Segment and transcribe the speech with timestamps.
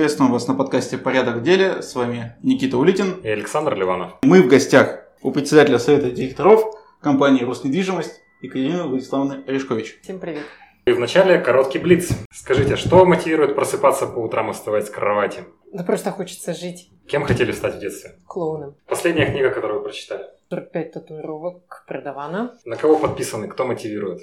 [0.00, 1.82] Приветствуем вас на подкасте «Порядок в деле».
[1.82, 4.12] С вами Никита Улитин и Александр Ливанов.
[4.22, 6.64] Мы в гостях у председателя Совета директоров
[7.02, 9.98] компании «Роснедвижимость» Екатерины Владиславовны Орешкович.
[10.02, 10.44] Всем привет.
[10.86, 12.08] И вначале короткий блиц.
[12.32, 15.44] Скажите, что мотивирует просыпаться по утрам и вставать с кровати?
[15.70, 16.88] Да просто хочется жить.
[17.06, 18.12] Кем хотели стать в детстве?
[18.26, 18.76] Клоуном.
[18.86, 20.24] Последняя книга, которую вы прочитали?
[20.50, 22.58] 45 татуировок продавана.
[22.64, 23.46] На кого подписаны?
[23.46, 24.20] Кто мотивирует?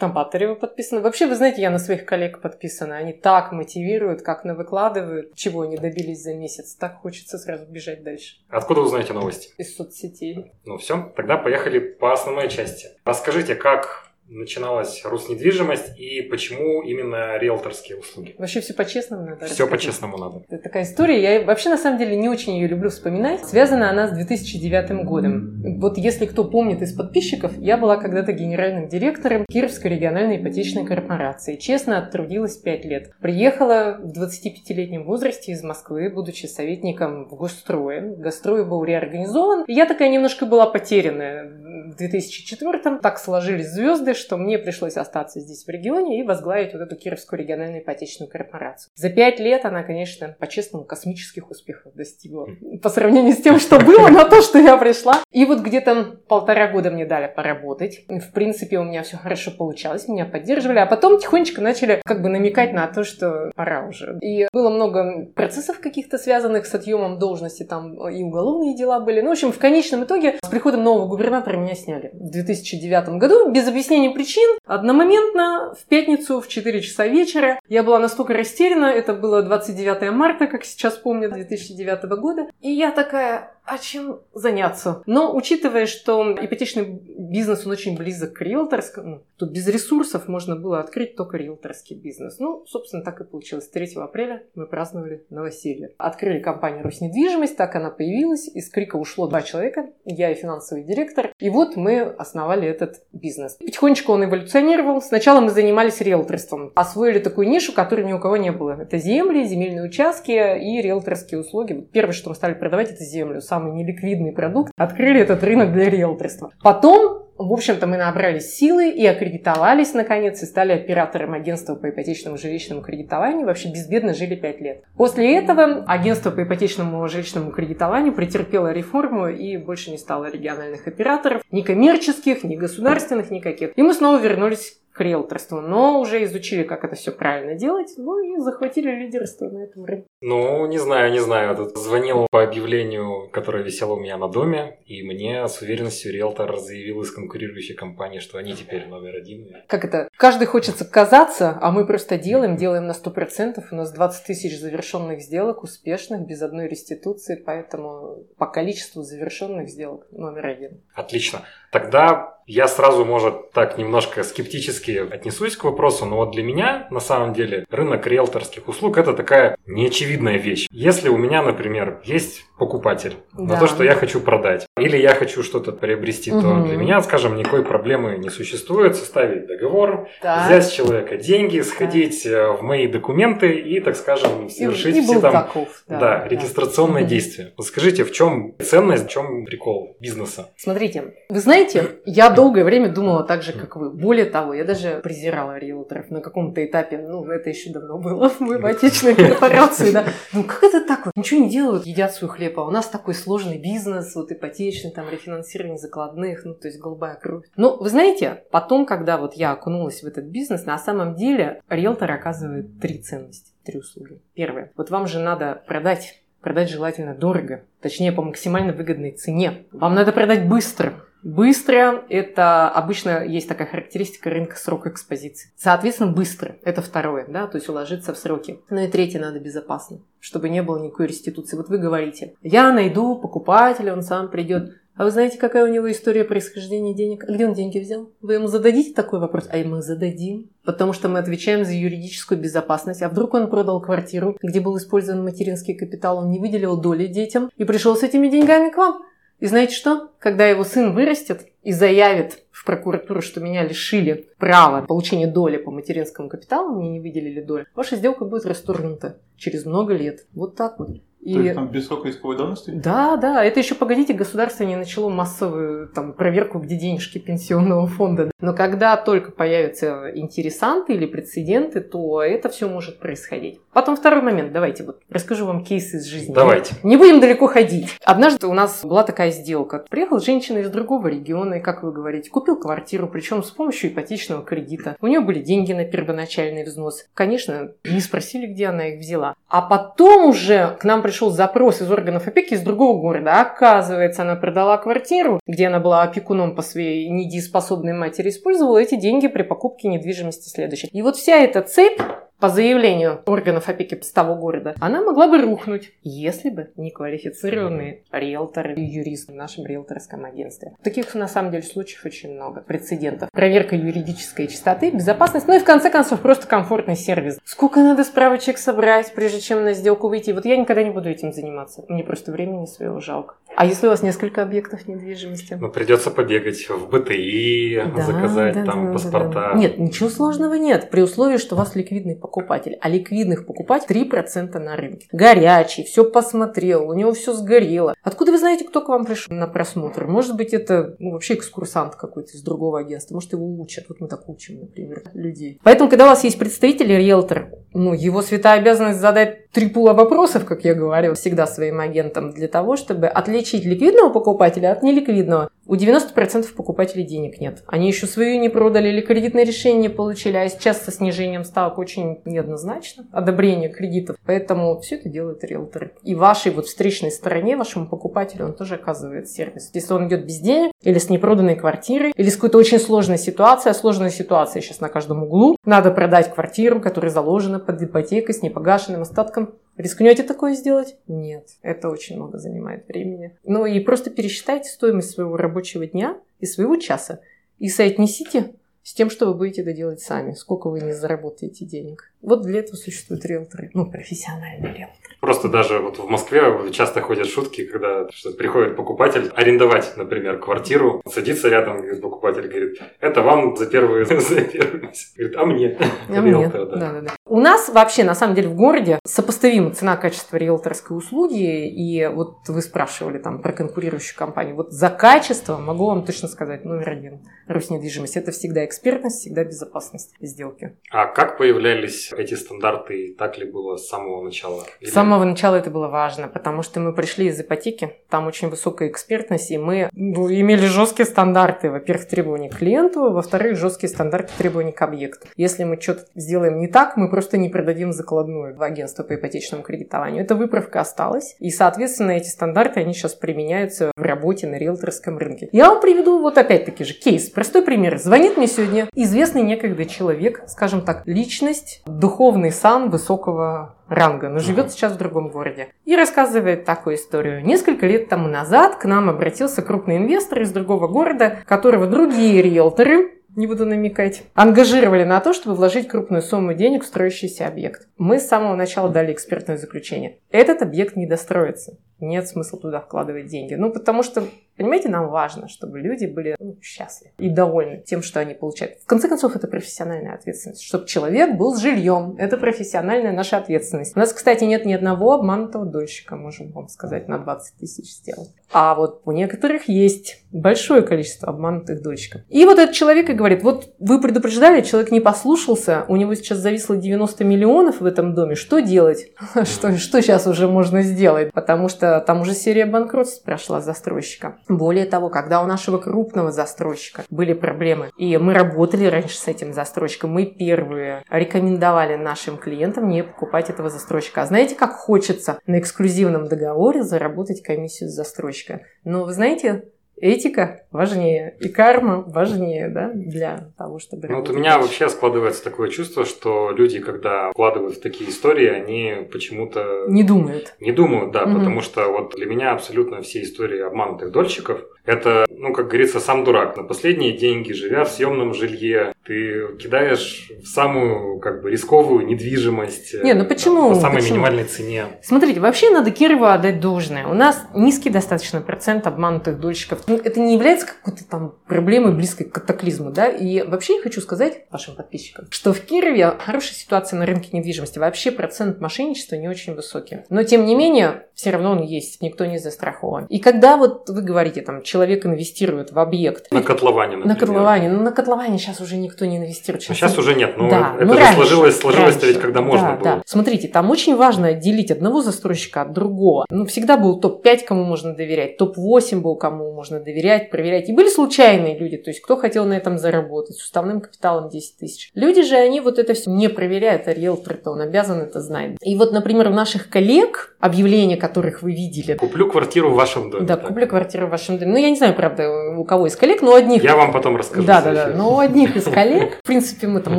[0.00, 1.00] На Батарева подписаны.
[1.00, 2.96] Вообще, вы знаете, я на своих коллег подписана.
[2.96, 6.74] Они так мотивируют, как на выкладывают, чего они добились за месяц.
[6.74, 8.38] Так хочется сразу бежать дальше.
[8.48, 9.54] Откуда узнаете новости?
[9.56, 10.52] Из соцсетей.
[10.64, 12.88] Ну все, тогда поехали по основной части.
[13.04, 18.34] Расскажите, как начиналась Роснедвижимость и почему именно риэлторские услуги?
[18.38, 19.46] Вообще все по-честному надо.
[19.46, 20.42] Все по-честному надо.
[20.48, 21.20] Это такая история.
[21.20, 23.44] Я вообще на самом деле не очень ее люблю вспоминать.
[23.44, 25.62] Связана она с 2009 годом.
[25.80, 31.56] Вот если кто помнит из подписчиков, я была когда-то генеральным директором Кировской региональной ипотечной корпорации.
[31.56, 33.12] Честно, оттрудилась 5 лет.
[33.20, 38.16] Приехала в 25-летнем возрасте из Москвы, будучи советником в Гострое.
[38.16, 39.64] Гострой был реорганизован.
[39.68, 41.50] Я такая немножко была потерянная
[41.88, 46.82] в 2004 Так сложились звезды, что мне пришлось остаться здесь в регионе и возглавить вот
[46.82, 48.90] эту Кировскую региональную ипотечную корпорацию.
[48.94, 52.48] За пять лет она, конечно, по-честному, космических успехов достигла.
[52.82, 55.22] По сравнению с тем, что было, на то, что я пришла.
[55.30, 58.04] И вот где-то полтора года мне дали поработать.
[58.08, 60.78] В принципе, у меня все хорошо получалось, меня поддерживали.
[60.78, 64.18] А потом тихонечко начали как бы намекать на то, что пора уже.
[64.20, 69.20] И было много процессов каких-то связанных с отъемом должности, там и уголовные дела были.
[69.20, 73.50] Ну, в общем, в конечном итоге с приходом нового губернатора меня сняли в 2009 году
[73.50, 77.60] без объяснения течение причин одномоментно в пятницу в 4 часа вечера.
[77.68, 82.90] Я была настолько растеряна, это было 29 марта, как сейчас помню, 2009 года, и я
[82.90, 85.02] такая, а чем заняться.
[85.06, 90.80] Но учитывая, что ипотечный бизнес, он очень близок к риэлторскому, то без ресурсов можно было
[90.80, 92.38] открыть только риэлторский бизнес.
[92.38, 93.68] Ну, собственно, так и получилось.
[93.68, 95.92] 3 апреля мы праздновали новоселье.
[95.98, 98.48] Открыли компанию «Роснедвижимость», так она появилась.
[98.48, 101.32] Из Крика ушло два человека, я и финансовый директор.
[101.38, 103.54] И вот мы основали этот бизнес.
[103.54, 105.02] Потихонечку он эволюционировал.
[105.02, 106.72] Сначала мы занимались риэлторством.
[106.74, 108.80] Освоили такую нишу, которой ни у кого не было.
[108.80, 111.86] Это земли, земельные участки и риэлторские услуги.
[111.92, 113.40] Первое, что мы стали продавать, это землю.
[113.40, 116.52] Сам самый неликвидный продукт, открыли этот рынок для риэлторства.
[116.62, 122.36] Потом в общем-то, мы набрали силы и аккредитовались, наконец, и стали оператором агентства по ипотечному
[122.36, 123.46] жилищному кредитованию.
[123.46, 124.82] Вообще безбедно жили 5 лет.
[124.96, 131.42] После этого агентство по ипотечному жилищному кредитованию претерпело реформу и больше не стало региональных операторов,
[131.52, 133.70] ни коммерческих, ни государственных, никаких.
[133.76, 138.18] И мы снова вернулись к риэлторству, но уже изучили, как это все правильно делать, ну
[138.18, 140.08] и захватили лидерство на этом рынке.
[140.20, 141.56] Ну, не знаю, не знаю.
[141.56, 146.58] Тут звонил по объявлению, которое висело у меня на доме, и мне с уверенностью риэлтор
[146.58, 149.48] заявил из конкурирующей компании, что они теперь номер один.
[149.68, 150.08] Как это?
[150.16, 153.62] Каждый хочется казаться, а мы просто делаем, делаем на 100%.
[153.70, 160.08] У нас 20 тысяч завершенных сделок, успешных, без одной реституции, поэтому по количеству завершенных сделок
[160.10, 160.82] номер один.
[160.94, 161.42] Отлично.
[161.70, 166.98] Тогда я сразу, может, так немножко скептически отнесусь к вопросу, но вот для меня, на
[166.98, 170.66] самом деле, рынок риэлторских услуг– это такая неочевидная вещь.
[170.70, 173.54] Если у меня, например, есть покупатель да.
[173.54, 176.40] на то, что я хочу продать, или я хочу что-то приобрести, угу.
[176.40, 180.46] то для меня, скажем, никакой проблемы не существует составить договор, так.
[180.46, 182.32] взять с человека деньги, сходить так.
[182.32, 186.28] Э, в мои документы и, так скажем, совершить и, и все там таков, да, да,
[186.28, 187.10] регистрационные угу.
[187.10, 187.52] действия.
[187.60, 190.50] Скажите, в чем ценность, в чем прикол бизнеса?
[190.56, 193.90] Смотрите, вы знаете, я долгое время думала так же, как вы.
[193.90, 196.98] Более того, я даже презирала риэлторов на каком-то этапе.
[196.98, 200.04] Ну, это еще давно было в моей отечественной корпорации, да.
[200.32, 201.16] Ну, как это так вот?
[201.16, 205.06] Ничего не делают, едят свой хлеб, а у нас такой сложный бизнес, вот ипотечный, там,
[205.10, 207.44] рефинансирование закладных, ну, то есть голубая кровь.
[207.56, 212.10] Но вы знаете, потом, когда вот я окунулась в этот бизнес, на самом деле риэлтор
[212.12, 214.20] оказывает три ценности, три услуги.
[214.34, 214.70] Первое.
[214.76, 219.66] Вот вам же надо продать продать желательно дорого, точнее по максимально выгодной цене.
[219.72, 225.50] Вам надо продать быстро, Быстро– это обычно есть такая характеристика рынка срок экспозиции.
[225.56, 228.60] Соответственно, быстро– это второе, да, то есть уложиться в сроки.
[228.70, 231.56] Ну и третье– надо безопасно, чтобы не было никакой реституции.
[231.56, 234.74] Вот вы говорите, я найду покупателя, он сам придет.
[234.98, 237.22] А вы знаете, какая у него история происхождения денег?
[237.22, 238.10] А где он деньги взял?
[238.20, 239.48] Вы ему зададите такой вопрос?
[239.48, 240.50] А мы зададим.
[240.64, 243.02] Потому что мы отвечаем за юридическую безопасность.
[243.02, 247.48] А вдруг он продал квартиру, где был использован материнский капитал, он не выделил доли детям
[247.56, 249.04] и пришел с этими деньгами к вам?
[249.38, 250.10] И знаете что?
[250.18, 255.70] Когда его сын вырастет и заявит в прокуратуру, что меня лишили права получения доли по
[255.70, 260.26] материнскому капиталу, мне не выделили долю, ваша сделка будет расторгнута через много лет.
[260.32, 260.88] Вот так вот.
[261.20, 261.34] И...
[261.34, 262.70] То есть там без срока исковой давности?
[262.70, 263.44] Да, да.
[263.44, 268.30] Это еще, погодите, государство не начало массовую там, проверку, где денежки пенсионного фонда.
[268.40, 273.60] Но когда только появятся интересанты или прецеденты, то это все может происходить.
[273.72, 274.52] Потом второй момент.
[274.52, 276.32] Давайте вот расскажу вам кейс из жизни.
[276.32, 276.74] Давайте.
[276.82, 277.96] Не будем далеко ходить.
[278.04, 279.84] Однажды у нас была такая сделка.
[279.90, 284.44] Приехала женщина из другого региона, и, как вы говорите, купил квартиру, причем с помощью ипотечного
[284.44, 284.96] кредита.
[285.00, 287.06] У нее были деньги на первоначальный взнос.
[287.14, 289.34] Конечно, не спросили, где она их взяла.
[289.48, 293.40] А потом уже к нам пришел запрос из органов опеки из другого города.
[293.40, 299.26] Оказывается, она продала квартиру, где она была опекуном по своей недееспособной матери, использовала эти деньги
[299.26, 300.88] при покупке недвижимости следующей.
[300.92, 301.98] И вот вся эта цепь
[302.40, 308.02] по заявлению органов опеки с того города, она могла бы рухнуть, если бы не квалифицированные
[308.12, 310.74] риэлторы и юристы в нашем риэлторском агентстве.
[310.82, 313.30] Таких, на самом деле, случаев очень много, прецедентов.
[313.32, 317.38] Проверка юридической чистоты, безопасность, ну и, в конце концов, просто комфортный сервис.
[317.44, 320.30] Сколько надо справочек собрать, прежде чем на сделку выйти?
[320.30, 321.84] Вот я никогда не буду этим заниматься.
[321.88, 323.34] Мне просто времени своего жалко.
[323.58, 325.58] А если у вас несколько объектов недвижимости?
[325.60, 329.30] Ну, придется побегать в БТИ, да, заказать да, там да, паспорта.
[329.32, 329.58] Да, да.
[329.58, 332.78] Нет, ничего сложного нет, при условии, что у вас ликвидный покупатель.
[332.80, 335.08] А ликвидных покупателей 3% на рынке.
[335.10, 337.96] Горячий, все посмотрел, у него все сгорело.
[338.04, 340.06] Откуда вы знаете, кто к вам пришел на просмотр?
[340.06, 343.14] Может быть, это ну, вообще экскурсант какой-то из другого агентства.
[343.14, 343.86] Может, его учат.
[343.88, 345.58] Вот мы так учим, например, людей.
[345.64, 350.44] Поэтому, когда у вас есть представитель риэлтор, ну, его святая обязанность задать три пула вопросов,
[350.44, 355.50] как я говорю всегда своим агентам, для того, чтобы отличить ликвидного покупателя от неликвидного.
[355.68, 357.62] У 90% покупателей денег нет.
[357.66, 362.22] Они еще свою не продали или кредитное решение получили, а сейчас со снижением ставок очень
[362.24, 364.16] неоднозначно одобрение кредитов.
[364.24, 365.92] Поэтому все это делают риэлторы.
[366.04, 369.70] И вашей вот встречной стороне, вашему покупателю, он тоже оказывает сервис.
[369.74, 373.72] Если он идет без денег, или с непроданной квартирой, или с какой-то очень сложной ситуацией,
[373.72, 378.40] а сложная ситуация сейчас на каждом углу, надо продать квартиру, которая заложена под ипотекой с
[378.40, 380.96] непогашенным остатком Рискнете такое сделать?
[381.06, 381.50] Нет.
[381.62, 383.38] Это очень много занимает времени.
[383.44, 387.20] Ну и просто пересчитайте стоимость своего рабочего дня и своего часа
[387.60, 390.32] и соотнесите с тем, что вы будете это делать сами.
[390.32, 392.12] Сколько вы не заработаете денег.
[392.20, 393.70] Вот для этого существуют риэлторы.
[393.74, 394.98] Ну, профессиональные риэлторы.
[395.20, 396.42] Просто даже вот в Москве
[396.72, 402.80] часто ходят шутки, когда что приходит покупатель арендовать, например, квартиру, садится рядом, говорит, покупатель говорит,
[403.00, 404.34] это вам за первые, за.
[404.34, 405.78] Говорит, а мне?
[406.08, 406.48] А мне.
[406.48, 406.64] Да.
[406.64, 412.06] Да, да, У нас вообще, на самом деле, в городе сопоставима цена-качество риэлторской услуги, и
[412.06, 414.54] вот вы спрашивали там про конкурирующую компанию.
[414.54, 417.28] Вот за качество могу вам точно сказать номер один.
[417.48, 418.16] Роснедвижимость.
[418.16, 420.76] Это всегда экспертность, всегда безопасность сделки.
[420.90, 423.14] А как появлялись эти стандарты?
[423.18, 424.64] Так ли было с самого начала?
[424.80, 424.90] Или...
[424.90, 428.88] С самого начала это было важно, потому что мы пришли из ипотеки, там очень высокая
[428.88, 431.70] экспертность, и мы имели жесткие стандарты.
[431.70, 435.28] Во-первых, требования к клиенту, во-вторых, жесткие стандарты требований к объекту.
[435.36, 439.62] Если мы что-то сделаем не так, мы просто не продадим закладную в агентство по ипотечному
[439.62, 440.22] кредитованию.
[440.22, 445.48] Эта выправка осталась, и, соответственно, эти стандарты, они сейчас применяются в работе на риэлторском рынке.
[445.52, 447.28] Я вам приведу вот опять-таки же кейс.
[447.30, 447.98] Простой пример.
[447.98, 454.70] Звонит мне сегодня известный некогда человек, скажем так, личность, духовный сан высокого ранга, но живет
[454.70, 455.68] сейчас в другом городе.
[455.84, 457.44] И рассказывает такую историю.
[457.44, 463.14] Несколько лет тому назад к нам обратился крупный инвестор из другого города, которого другие риэлторы
[463.36, 467.88] не буду намекать, ангажировали на то, чтобы вложить крупную сумму денег в строящийся объект.
[467.96, 470.18] Мы с самого начала дали экспертное заключение.
[470.30, 471.78] Этот объект не достроится.
[472.00, 473.54] Нет смысла туда вкладывать деньги.
[473.54, 474.24] Ну, потому что
[474.58, 478.80] Понимаете, нам важно, чтобы люди были ну, счастливы и довольны тем, что они получают.
[478.82, 480.62] В конце концов, это профессиональная ответственность.
[480.62, 482.16] Чтобы человек был с жильем.
[482.18, 483.96] Это профессиональная наша ответственность.
[483.96, 488.30] У нас, кстати, нет ни одного обманутого дольщика, можем вам сказать, на 20 тысяч сделать.
[488.52, 492.22] А вот у некоторых есть большое количество обманутых дольщиков.
[492.28, 496.38] И вот этот человек и говорит, вот вы предупреждали, человек не послушался, у него сейчас
[496.38, 499.12] зависло 90 миллионов в этом доме, что делать?
[499.44, 501.32] Что, что сейчас уже можно сделать?
[501.32, 504.38] Потому что там уже серия банкротств прошла застройщика.
[504.48, 509.52] Более того, когда у нашего крупного застройщика были проблемы, и мы работали раньше с этим
[509.52, 514.22] застройщиком, мы первые рекомендовали нашим клиентам не покупать этого застройщика.
[514.22, 518.62] А знаете, как хочется на эксклюзивном договоре заработать комиссию с застройщика?
[518.84, 519.64] Но вы знаете,
[520.00, 524.08] этика важнее, и карма важнее, да, для того, чтобы...
[524.08, 528.48] Ну, вот у меня вообще складывается такое чувство, что люди, когда вкладывают в такие истории,
[528.48, 529.86] они почему-то...
[529.88, 530.54] Не думают.
[530.60, 531.38] Не думают, да, угу.
[531.38, 536.24] потому что вот для меня абсолютно все истории обманутых дольщиков, это, ну, как говорится, сам
[536.24, 536.56] дурак.
[536.56, 543.02] На последние деньги, живя в съемном жилье, ты кидаешь в самую, как бы, рисковую недвижимость.
[543.02, 543.68] Не, ну почему?
[543.68, 544.14] Там, по самой почему?
[544.14, 544.86] минимальной цене.
[545.02, 547.06] Смотрите, вообще надо Кирову отдать должное.
[547.06, 549.80] У нас низкий достаточно процент обманутых дольщиков.
[549.88, 553.08] Ну, это не является какой-то там проблемой близкой к катаклизму, да?
[553.08, 557.78] И вообще я хочу сказать вашим подписчикам, что в Кирове хорошая ситуация на рынке недвижимости.
[557.78, 559.98] Вообще процент мошенничества не очень высокий.
[560.08, 563.04] Но, тем не менее, все равно он есть, никто не застрахован.
[563.06, 566.30] И когда вот вы говорите, там, человек инвестирует в объект.
[566.30, 567.14] На котловане, например.
[567.14, 567.68] На котловане.
[567.70, 569.62] Ну, на котловане сейчас уже никто не инвестирует.
[569.62, 570.34] Сейчас, сейчас уже нет.
[570.36, 572.84] Ну, да, это ну, же раньше, сложилось, сложилось ведь, когда можно да, было.
[572.84, 573.02] Да.
[573.06, 576.26] Смотрите, там очень важно отделить одного застройщика от другого.
[576.30, 580.68] Ну, всегда был топ-5, кому можно доверять, топ-8 был, кому можно доверять, проверять.
[580.68, 584.58] И были случайные люди, то есть кто хотел на этом заработать, с уставным капиталом 10
[584.58, 584.90] тысяч.
[584.94, 588.56] Люди же, они вот это все не проверяют, а риэлтор-то он обязан это знать.
[588.62, 593.26] И вот, например, у наших коллег, объявления которых вы видели, Куплю квартиру в вашем доме.
[593.26, 593.48] да, так.
[593.48, 594.52] куплю квартиру в вашем доме.
[594.52, 596.62] Ну, я не знаю, правда, у кого из коллег, но одних...
[596.62, 597.46] Я вам потом расскажу.
[597.46, 597.88] Да, да, да.
[597.94, 599.98] Но у одних из коллег, в принципе, мы там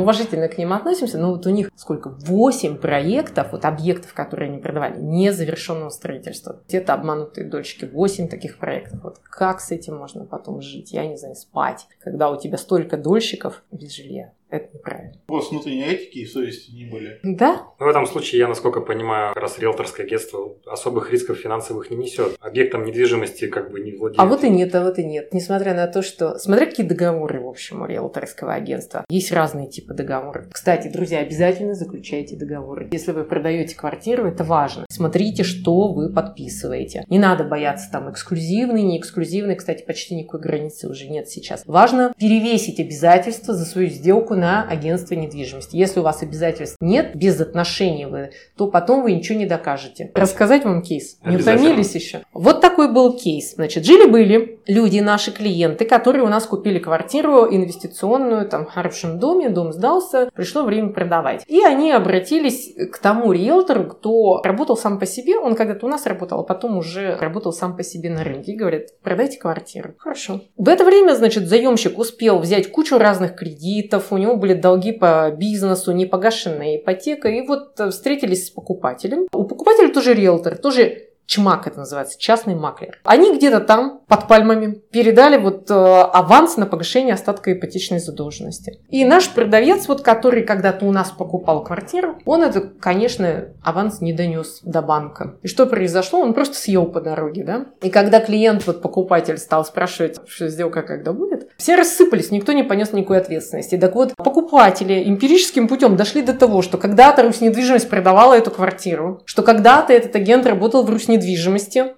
[0.00, 2.08] уважительно к ним относимся, но вот у них сколько?
[2.08, 6.60] Восемь проектов, вот объектов, которые они продавали, незавершенного строительства.
[6.68, 7.84] Где-то обманутые дольщики.
[7.84, 9.00] Восемь таких проектов.
[9.02, 10.92] Вот как с этим можно потом жить?
[10.92, 14.32] Я не знаю, спать, когда у тебя столько дольщиков без жилья.
[14.50, 15.12] Это неправильно.
[15.28, 17.20] Вопрос внутренней этики и совести не были.
[17.22, 17.62] Да?
[17.78, 21.96] Ну, в этом случае, я, насколько понимаю, как раз риэлторское агентство особых рисков финансовых не
[21.96, 22.36] несет.
[22.40, 24.20] Объектом недвижимости как бы не владеет.
[24.20, 25.32] А вот и нет, а вот и нет.
[25.32, 26.38] Несмотря на то, что...
[26.38, 29.04] Смотря какие договоры, в общем, у риэлторского агентства.
[29.08, 30.46] Есть разные типы договоров.
[30.50, 32.88] Кстати, друзья, обязательно заключайте договоры.
[32.90, 34.86] Если вы продаете квартиру, это важно.
[34.90, 37.04] Смотрите, что вы подписываете.
[37.08, 39.54] Не надо бояться там эксклюзивный, не эксклюзивный.
[39.54, 41.62] Кстати, почти никакой границы уже нет сейчас.
[41.66, 45.76] Важно перевесить обязательства за свою сделку на агентство недвижимости.
[45.76, 50.10] Если у вас обязательств нет, без отношений вы, то потом вы ничего не докажете.
[50.14, 51.18] Рассказать вам кейс?
[51.24, 52.22] Не утомились еще?
[52.32, 53.54] Вот такой был кейс.
[53.54, 59.50] Значит, жили-были люди, наши клиенты, которые у нас купили квартиру инвестиционную, там, в хорошем доме,
[59.50, 61.44] дом сдался, пришло время продавать.
[61.46, 66.06] И они обратились к тому риэлтору, кто работал сам по себе, он когда-то у нас
[66.06, 69.94] работал, а потом уже работал сам по себе на рынке, и говорят, продайте квартиру.
[69.98, 70.40] Хорошо.
[70.56, 75.30] В это время, значит, заемщик успел взять кучу разных кредитов, у него были долги по
[75.30, 79.26] бизнесу, непогашенная ипотека, и вот э, встретились с покупателем.
[79.32, 82.98] У покупателя тоже риэлтор, тоже ЧМАК это называется, частный маклер.
[83.04, 88.80] Они где-то там, под пальмами, передали вот э, аванс на погашение остатка ипотечной задолженности.
[88.88, 94.12] И наш продавец, вот который когда-то у нас покупал квартиру, он это, конечно, аванс не
[94.12, 95.36] донес до банка.
[95.42, 96.18] И что произошло?
[96.18, 97.66] Он просто съел по дороге, да?
[97.80, 102.64] И когда клиент, вот покупатель, стал спрашивать, что сделка когда будет, все рассыпались, никто не
[102.64, 103.78] понес никакой ответственности.
[103.78, 109.44] Так вот, покупатели эмпирическим путем дошли до того, что когда-то Руснедвижимость продавала эту квартиру, что
[109.44, 111.19] когда-то этот агент работал в Руснедвижимости,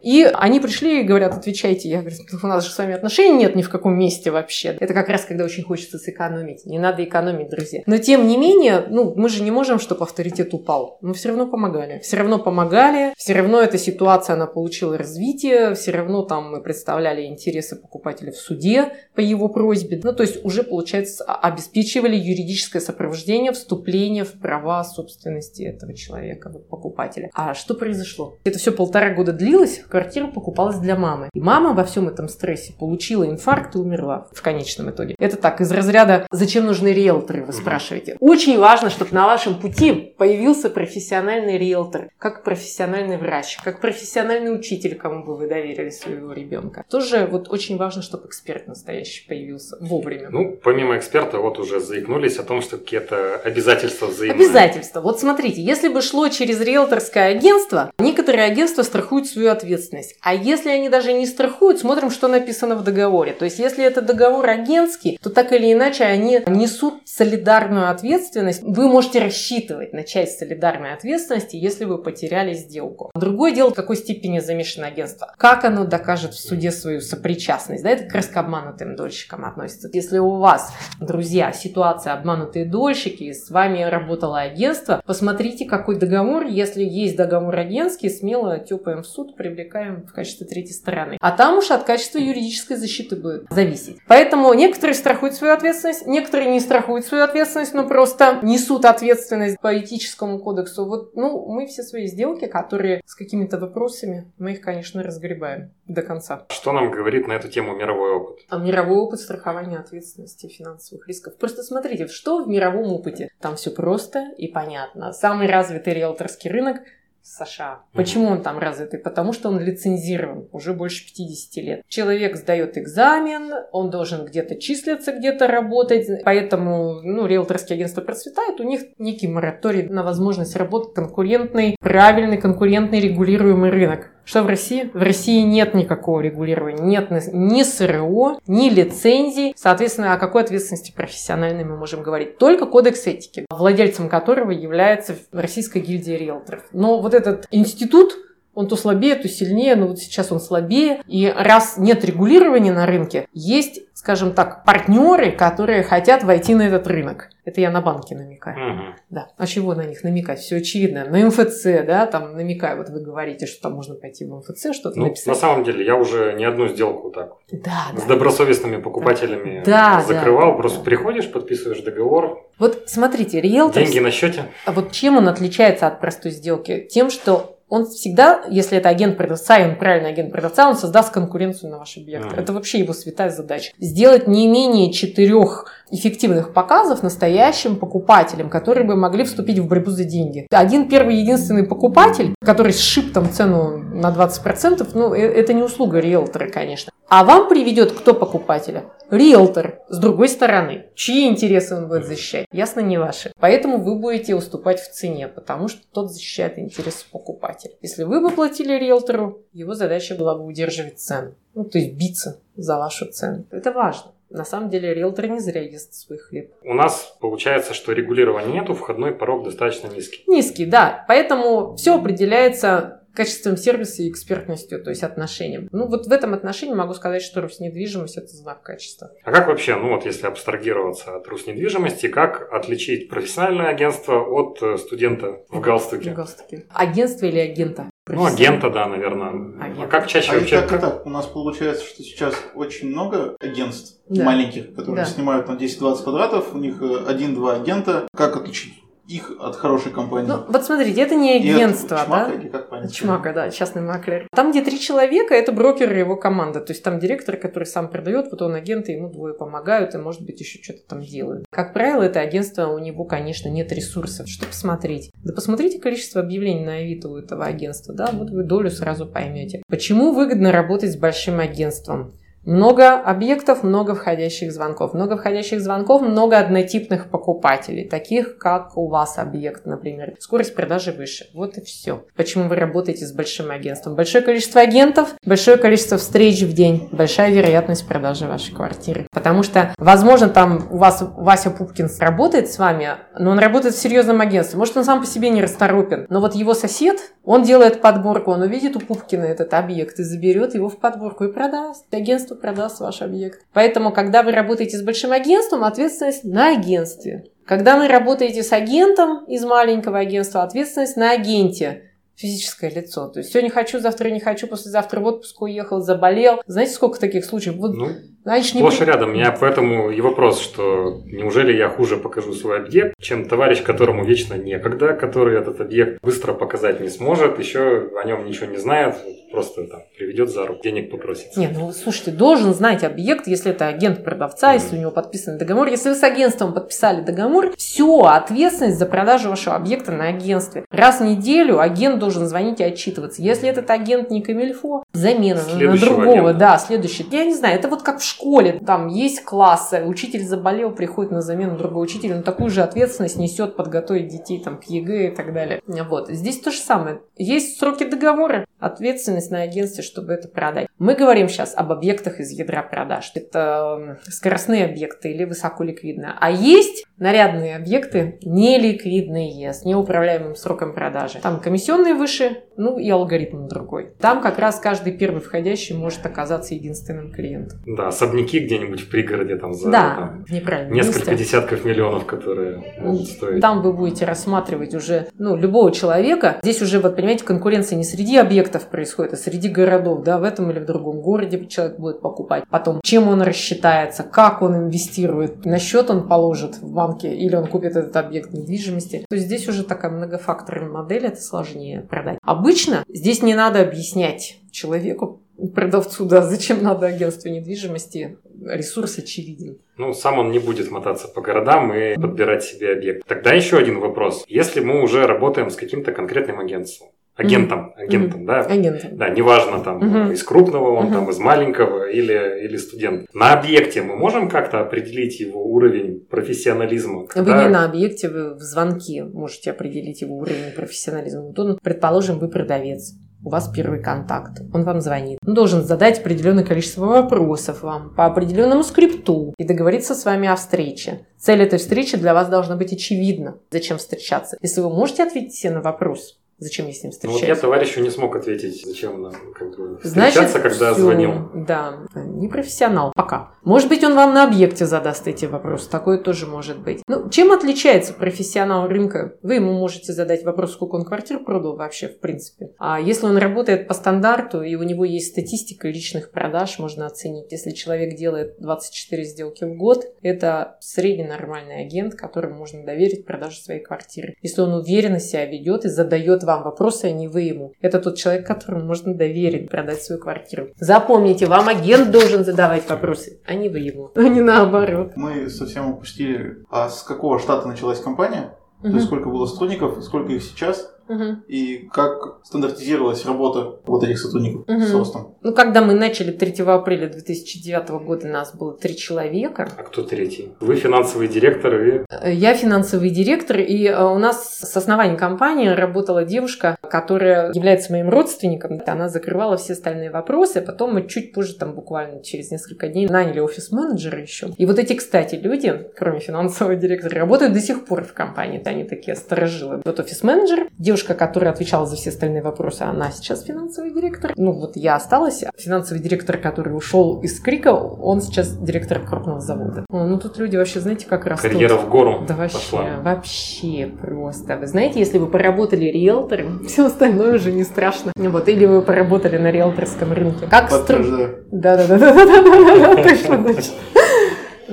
[0.01, 1.89] и они пришли и говорят, отвечайте.
[1.89, 4.77] Я говорю, у нас же с вами отношений нет ни в каком месте вообще.
[4.81, 6.67] Это как раз когда очень хочется сэкономить.
[6.67, 7.83] Не надо экономить, друзья.
[7.87, 10.99] Но тем не менее, ну, мы же не можем, чтобы авторитет упал.
[11.01, 12.01] Мы все равно помогали.
[12.01, 13.13] Все равно помогали.
[13.17, 15.75] Все равно эта ситуация, она получила развитие.
[15.75, 20.01] Все равно там мы представляли интересы покупателя в суде по его просьбе.
[20.03, 26.51] Ну, то есть уже, получается, а- обеспечивали юридическое сопровождение, вступление в права собственности этого человека,
[26.71, 27.31] покупателя.
[27.35, 28.39] А что произошло?
[28.45, 31.29] Это все полтора года длилось, квартира покупалась для мамы.
[31.35, 35.15] И мама во всем этом стрессе получила инфаркт и умерла в конечном итоге.
[35.19, 38.17] Это так, из разряда «Зачем нужны риэлторы?» вы спрашиваете.
[38.21, 44.95] Очень важно, чтобы на вашем пути появился профессиональный риэлтор, как профессиональный врач, как профессиональный учитель,
[44.97, 46.85] кому бы вы доверили своего ребенка.
[46.89, 50.31] Тоже вот очень важно, чтобы эксперт настоящий появился вовремя.
[50.31, 54.47] Ну, помимо эксперта, вот уже заикнулись о том, что какие-то обязательства взаимные.
[54.47, 55.01] Обязательства.
[55.01, 60.17] Вот смотрите, если бы шло через риэлторское агентство, некоторые агентства страхуют свою ответственность.
[60.21, 63.33] А если они даже не страхуют, смотрим, что написано в договоре.
[63.33, 68.63] То есть, если это договор агентский, то так или иначе они несут солидарную ответственность.
[68.63, 73.11] Вы можете рассчитывать на часть солидарной ответственности, если вы потеряли сделку.
[73.15, 75.33] Другое дело, в какой степени замешано агентство.
[75.39, 77.83] Как оно докажет в суде свою сопричастность?
[77.83, 79.89] Да, это как раз к обманутым дольщикам относится.
[79.95, 80.71] Если у вас,
[81.01, 86.45] друзья, ситуация обманутые дольщики, с вами работало агентство, посмотрите, какой договор.
[86.45, 91.17] Если есть договор агентский, смело тепаем в суд, привлекаем в качестве третьей стороны.
[91.21, 93.99] А там уж от качества юридической защиты будет зависеть.
[94.09, 99.79] Поэтому некоторые страхуют свою ответственность, некоторые не страхуют свою ответственность, но просто несут ответственность по
[99.79, 100.85] этическому кодексу.
[100.85, 106.03] Вот, ну, мы все свои сделки, которые с какими-то вопросами, мы их, конечно, разгребаем до
[106.03, 106.47] конца.
[106.49, 108.41] Что нам говорит на эту тему мировой опыт?
[108.49, 111.37] А мировой опыт страхования ответственности финансовых рисков.
[111.37, 113.29] Просто смотрите, что в мировом опыте.
[113.41, 115.13] Там все просто и понятно.
[115.13, 116.79] Самый развитый риэлторский рынок
[117.23, 117.83] США.
[117.93, 118.99] Почему он там развитый?
[118.99, 121.83] Потому что он лицензирован уже больше 50 лет.
[121.89, 128.65] Человек сдает экзамен, он должен где-то числиться, где-то работать, поэтому ну, риэлторские агентства процветают, у
[128.65, 134.11] них некий мораторий на возможность работать конкурентный, правильный, конкурентный, регулируемый рынок.
[134.25, 134.91] Что в России?
[134.95, 139.53] В России нет никакого регулирования, нет ни СРО, ни лицензий.
[139.57, 142.39] Соответственно, о какой ответственности профессиональной мы можем говорить?
[142.39, 146.63] Только кодекс этики, владельцем которого является Российская гильдия риэлторов.
[146.73, 148.17] Но вот этот институт
[148.55, 151.01] Он то слабее, то сильнее, но вот сейчас он слабее.
[151.07, 156.87] И раз нет регулирования на рынке, есть, скажем так, партнеры, которые хотят войти на этот
[156.87, 157.31] рынок.
[157.45, 158.59] Это я на банки намекаю.
[158.59, 158.95] Мгм.
[159.11, 159.29] Да.
[159.37, 160.39] А чего на них намекать?
[160.39, 161.05] Все очевидно.
[161.07, 162.77] На МФЦ, да, там намекаю.
[162.77, 165.27] Вот вы говорите, что там можно пойти в МФЦ, что-то Ну, написать.
[165.29, 168.07] на самом деле, я уже не одну сделку так Да, с да.
[168.15, 170.53] добросовестными покупателями Да, закрывал.
[170.53, 170.59] да.
[170.59, 173.83] Просто приходишь, подписываешь договор, Вот смотрите, риэлтор...
[173.83, 174.45] деньги на счете.
[174.67, 176.87] А вот чем он отличается от простой сделки?
[176.91, 181.11] Тем, что он всегда, если это агент продавца, и он правильный агент продавца, он создаст
[181.11, 182.27] конкуренцию на ваш объект.
[182.27, 182.39] Мгм.
[182.39, 183.73] Это вообще его святая задача.
[183.81, 190.05] Сделать не менее четырех эффективных показов настоящим покупателям, которые бы могли вступить в борьбу за
[190.05, 190.47] деньги.
[190.51, 196.01] Один первый единственный покупатель, который сшиб там цену на 20%, ну, э- это не услуга
[196.01, 196.93] риэлтора, конечно.
[197.09, 198.85] А вам приведет кто покупателя?
[199.11, 200.87] Риэлтор, с другой стороны.
[200.95, 202.47] Чьи интересы он будет защищать?
[202.51, 203.31] Ясно, не ваши.
[203.39, 207.75] Поэтому вы будете уступать в цене, потому что тот защищает интересы покупателя.
[207.83, 211.35] Если вы бы платили риэлтору, его задача была бы удерживать цену.
[211.55, 213.45] Ну, то есть биться за вашу цену.
[213.51, 214.13] Это важно.
[214.33, 216.53] На самом деле риэлтор не зря ест свой хлеб.
[216.65, 220.25] У нас получается, что регулирования нету, входной порог достаточно низкий.
[220.27, 221.05] Низкий, да.
[221.07, 225.69] Поэтому все определяется качеством сервиса и экспертностью, то есть отношением.
[225.73, 229.11] Ну, вот в этом отношении могу сказать, что Роснедвижимость– это знак качества.
[229.25, 234.79] А как вообще, ну вот если абстрагироваться от Руснедвижимости, как отличить профессиональное агентство от э,
[234.79, 236.11] студента в галстуке?
[236.11, 236.65] В галстуке.
[236.73, 237.91] Агентство или агента?
[238.09, 239.29] Ну, агента, да, наверное.
[239.61, 239.85] Агента.
[239.85, 240.61] А как чаще А вообще?
[240.61, 241.07] так и так.
[241.07, 244.25] У нас получается, что сейчас очень много агентств Да.
[244.25, 245.11] маленьких, которые Да.
[245.11, 246.53] снимают на 10-20 квадратов.
[246.53, 248.09] У них э, один-два агента.
[248.17, 248.75] Как отличить
[249.07, 250.29] их от хорошей компании?
[250.29, 252.35] Ну, вот смотрите, это не И от агентство, чмака, да?
[252.35, 252.93] или как понять?
[252.93, 254.27] Чмака, да, частный маклер.
[254.35, 256.61] Там, где три человека, это брокер и его команда.
[256.61, 259.99] То есть там директор, который сам продает, вот он агент, и ему двое помогают, и,
[259.99, 261.45] может быть, еще что-то там делают.
[261.51, 264.29] Как правило, это агентство, у него, конечно, нет ресурсов.
[264.29, 265.11] Что посмотреть?
[265.25, 269.63] Да посмотрите количество объявлений на Авито у этого агентства, да, вот вы долю сразу поймете.
[269.69, 272.13] Почему выгодно работать с большим агентством?
[272.45, 274.95] Много объектов, много входящих звонков.
[274.95, 280.15] Много входящих звонков, много однотипных покупателей, таких как у вас объект, например.
[280.19, 281.27] Скорость продажи выше.
[281.35, 282.05] Вот и все.
[282.17, 283.95] Почему вы работаете с большим агентством?
[283.95, 289.07] Большое количество агентов, большое количество встреч в день, большая вероятность продажи вашей квартиры.
[289.13, 293.79] Потому что, возможно, там у вас Вася Пупкин работает с вами, но он работает в
[293.81, 294.59] серьезном агентстве.
[294.59, 296.07] Может, он сам по себе не расторопен.
[296.09, 300.55] Но вот его сосед, он делает подборку, он увидит у Пупкина этот объект и заберет
[300.55, 301.85] его в подборку и продаст.
[301.95, 303.41] Агентство продаст ваш объект.
[303.53, 307.25] Поэтому, когда вы работаете с большим агентством, ответственность на агентстве.
[307.47, 311.83] Когда вы работаете с агентом из маленького агентства, ответственность на агенте
[312.15, 313.09] физическое лицо.
[313.09, 316.41] То есть сегодня хочу, завтра не хочу, послезавтра в отпуск уехал, заболел.
[316.47, 317.57] Знаете, сколько таких случаев?
[317.57, 317.89] Вот, Ну,
[318.25, 319.11] не сплошь при- рядом.
[319.11, 324.05] У меня поэтому и вопрос, что неужели я хуже покажу свой объект, чем товарищ, которому
[324.05, 328.95] вечно некогда, который этот объект быстро показать не сможет, еще о нем ничего не знает,
[329.33, 331.37] просто там приведет за руку, денег попросит.
[331.37, 335.69] Не, ну слушайте, должен знать объект, если это агент продавца, если у него подписан договор.
[335.69, 340.65] Если вы с агентством подписали договор, все, ответственность за продажу вашего объекта на агентстве.
[340.71, 343.23] Раз в неделю агент должен звонить и отчитываться.
[343.23, 346.35] Если этот агент не камильфо, замена на- другого, агента.
[346.35, 347.07] да, следующий.
[347.11, 351.21] Я не знаю, это вот как в школе, там есть классы, учитель заболел, приходит на
[351.21, 355.33] замену другого учителя, он такую же ответственность несет подготовить детей там к ЕГЭ и так
[355.33, 355.61] далее.
[355.67, 357.01] Вот, здесь то же самое.
[357.17, 360.69] Есть сроки договора, ответственность на агентстве, чтобы это продать.
[360.79, 363.11] Мы говорим сейчас об объектах из ядра продаж.
[363.15, 366.15] Это скоростные объекты или высоколиквидные.
[366.19, 371.19] А есть нарядные объекты неликвидные, с неуправляемым сроком продажи.
[371.21, 373.91] Там комиссионные выше, ну и алгоритм другой.
[374.01, 377.59] Там как раз каждый первый входящий может оказаться единственным клиентом.
[377.67, 381.25] Да, особняки где-нибудь в пригороде там за да, там, в неправильном несколько месте.
[381.25, 383.41] десятков миллионов, которые могут стоить.
[383.41, 386.39] Там вы будете рассматривать уже ну, любого человека.
[386.43, 390.05] Здесь уже, вот понимаете, конкуренция не среди объектов происходит, а среди городов.
[390.05, 392.45] Да, в этом или в другом городе человек будет покупать.
[392.49, 397.47] Потом, чем он рассчитается, как он инвестирует, на счет он положит в банке или он
[397.47, 399.05] купит этот объект недвижимости.
[399.09, 402.19] То есть здесь уже такая многофакторная модель, это сложнее продать.
[402.23, 405.23] Обычно здесь не надо объяснять человеку,
[405.55, 409.59] продавцу, да, зачем надо агентству недвижимости, ресурс очевиден.
[409.77, 413.07] Ну, сам он не будет мотаться по городам и подбирать себе объект.
[413.07, 414.25] Тогда еще один вопрос.
[414.29, 418.89] Если мы уже работаем с каким-то конкретным агентством, агентом, агентом, да, Агенты.
[418.93, 420.13] да, неважно там Мгм.
[420.13, 420.95] из крупного он Мгм.
[420.95, 423.07] там из маленького или или студент.
[423.15, 427.01] На объекте мы можем как-то определить его уровень профессионализма.
[427.03, 431.23] Вы Когда- не на объекте, вы в звонке можете определить его уровень профессионализма.
[431.23, 432.95] Вот он, предположим, вы продавец.
[433.25, 434.41] У вас первый контакт.
[434.53, 435.19] Он вам звонит.
[435.25, 440.35] Он должен задать определенное количество вопросов вам по определенному скрипту и договориться с вами о
[440.35, 441.07] встрече.
[441.19, 443.37] Цель этой встречи для вас должна быть очевидна.
[443.53, 444.37] Зачем встречаться?
[444.43, 447.37] Если вы можете ответить на вопрос, Зачем я с ним Ну, вот встречаюсь?
[447.37, 450.83] я товарищу не смог ответить, зачем нам как бы, Значит, встречаться, когда всё.
[450.83, 451.31] звонил.
[451.35, 453.33] Да, не профессионал пока.
[453.45, 455.71] Может быть, он вам на объекте задаст эти вопросы.
[455.71, 456.83] Такое тоже может быть.
[456.89, 459.15] Ну, чем отличается профессионал рынка?
[459.23, 462.51] Вы ему можете задать вопрос, сколько он квартир продал вообще, в принципе.
[462.59, 467.31] А если он работает по стандарту, и у него есть статистика личных продаж, можно оценить.
[467.33, 473.37] Если человек делает 24 сделки в год, это средний нормальный агент, которому можно доверить продажу
[473.41, 474.15] своей квартиры.
[474.23, 477.53] Если он уверенно себя ведет и задает вам вопросы, а не вы ему.
[477.61, 480.49] Это тот человек, которому можно доверить продать свою квартиру.
[480.57, 484.93] Запомните, вам агент должен задавать вопросы, а не вы ему, а не наоборот.
[484.97, 488.37] Мы совсем упустили, а с какого штата началась компания?
[488.63, 491.23] То есть сколько было сотрудников, сколько их сейчас, Мгм.
[491.29, 494.63] и как стандартизировалась работа вот этих сотрудников Мгм.
[494.63, 495.15] с ростом.
[495.23, 499.49] Ну, когда мы начали 3 апреля 2009 года, нас было три человека.
[499.57, 500.33] А кто третий?
[500.41, 501.85] Вы финансовый директор и...
[501.91, 507.71] Э, Я финансовый директор, и э, у нас с основания компании работала девушка, которая является
[507.73, 508.61] моим родственником.
[508.67, 512.87] Она закрывала все остальные вопросы, а потом мы чуть позже, там буквально через несколько дней,
[512.89, 514.31] наняли офис-менеджера еще.
[514.37, 518.41] И вот эти, кстати, люди, кроме финансового директора, работают до сих пор в компании.
[518.41, 519.63] Это они такие сторожилы.
[519.65, 524.13] Вот офис-менеджер, девушка, которая отвечала за все остальные вопросы, она сейчас финансовый директор.
[524.17, 525.25] Ну вот я осталась.
[525.37, 529.65] Финансовый директор, который ушел из Крика, он сейчас директор крупного завода.
[529.71, 531.31] О, Ну тут люди вообще, знаете, как растут.
[531.31, 532.67] Карьера в гору Да вообще, пошла.
[532.83, 534.37] вообще просто.
[534.37, 537.93] Вы знаете, если вы поработали риэлтором, все остальное уже не страшно.
[537.97, 540.27] Вот, или вы поработали на риэлторском рынке.
[540.27, 540.83] Как стру...
[541.31, 543.53] Да, да, да, да, да, да, да, точно, точно.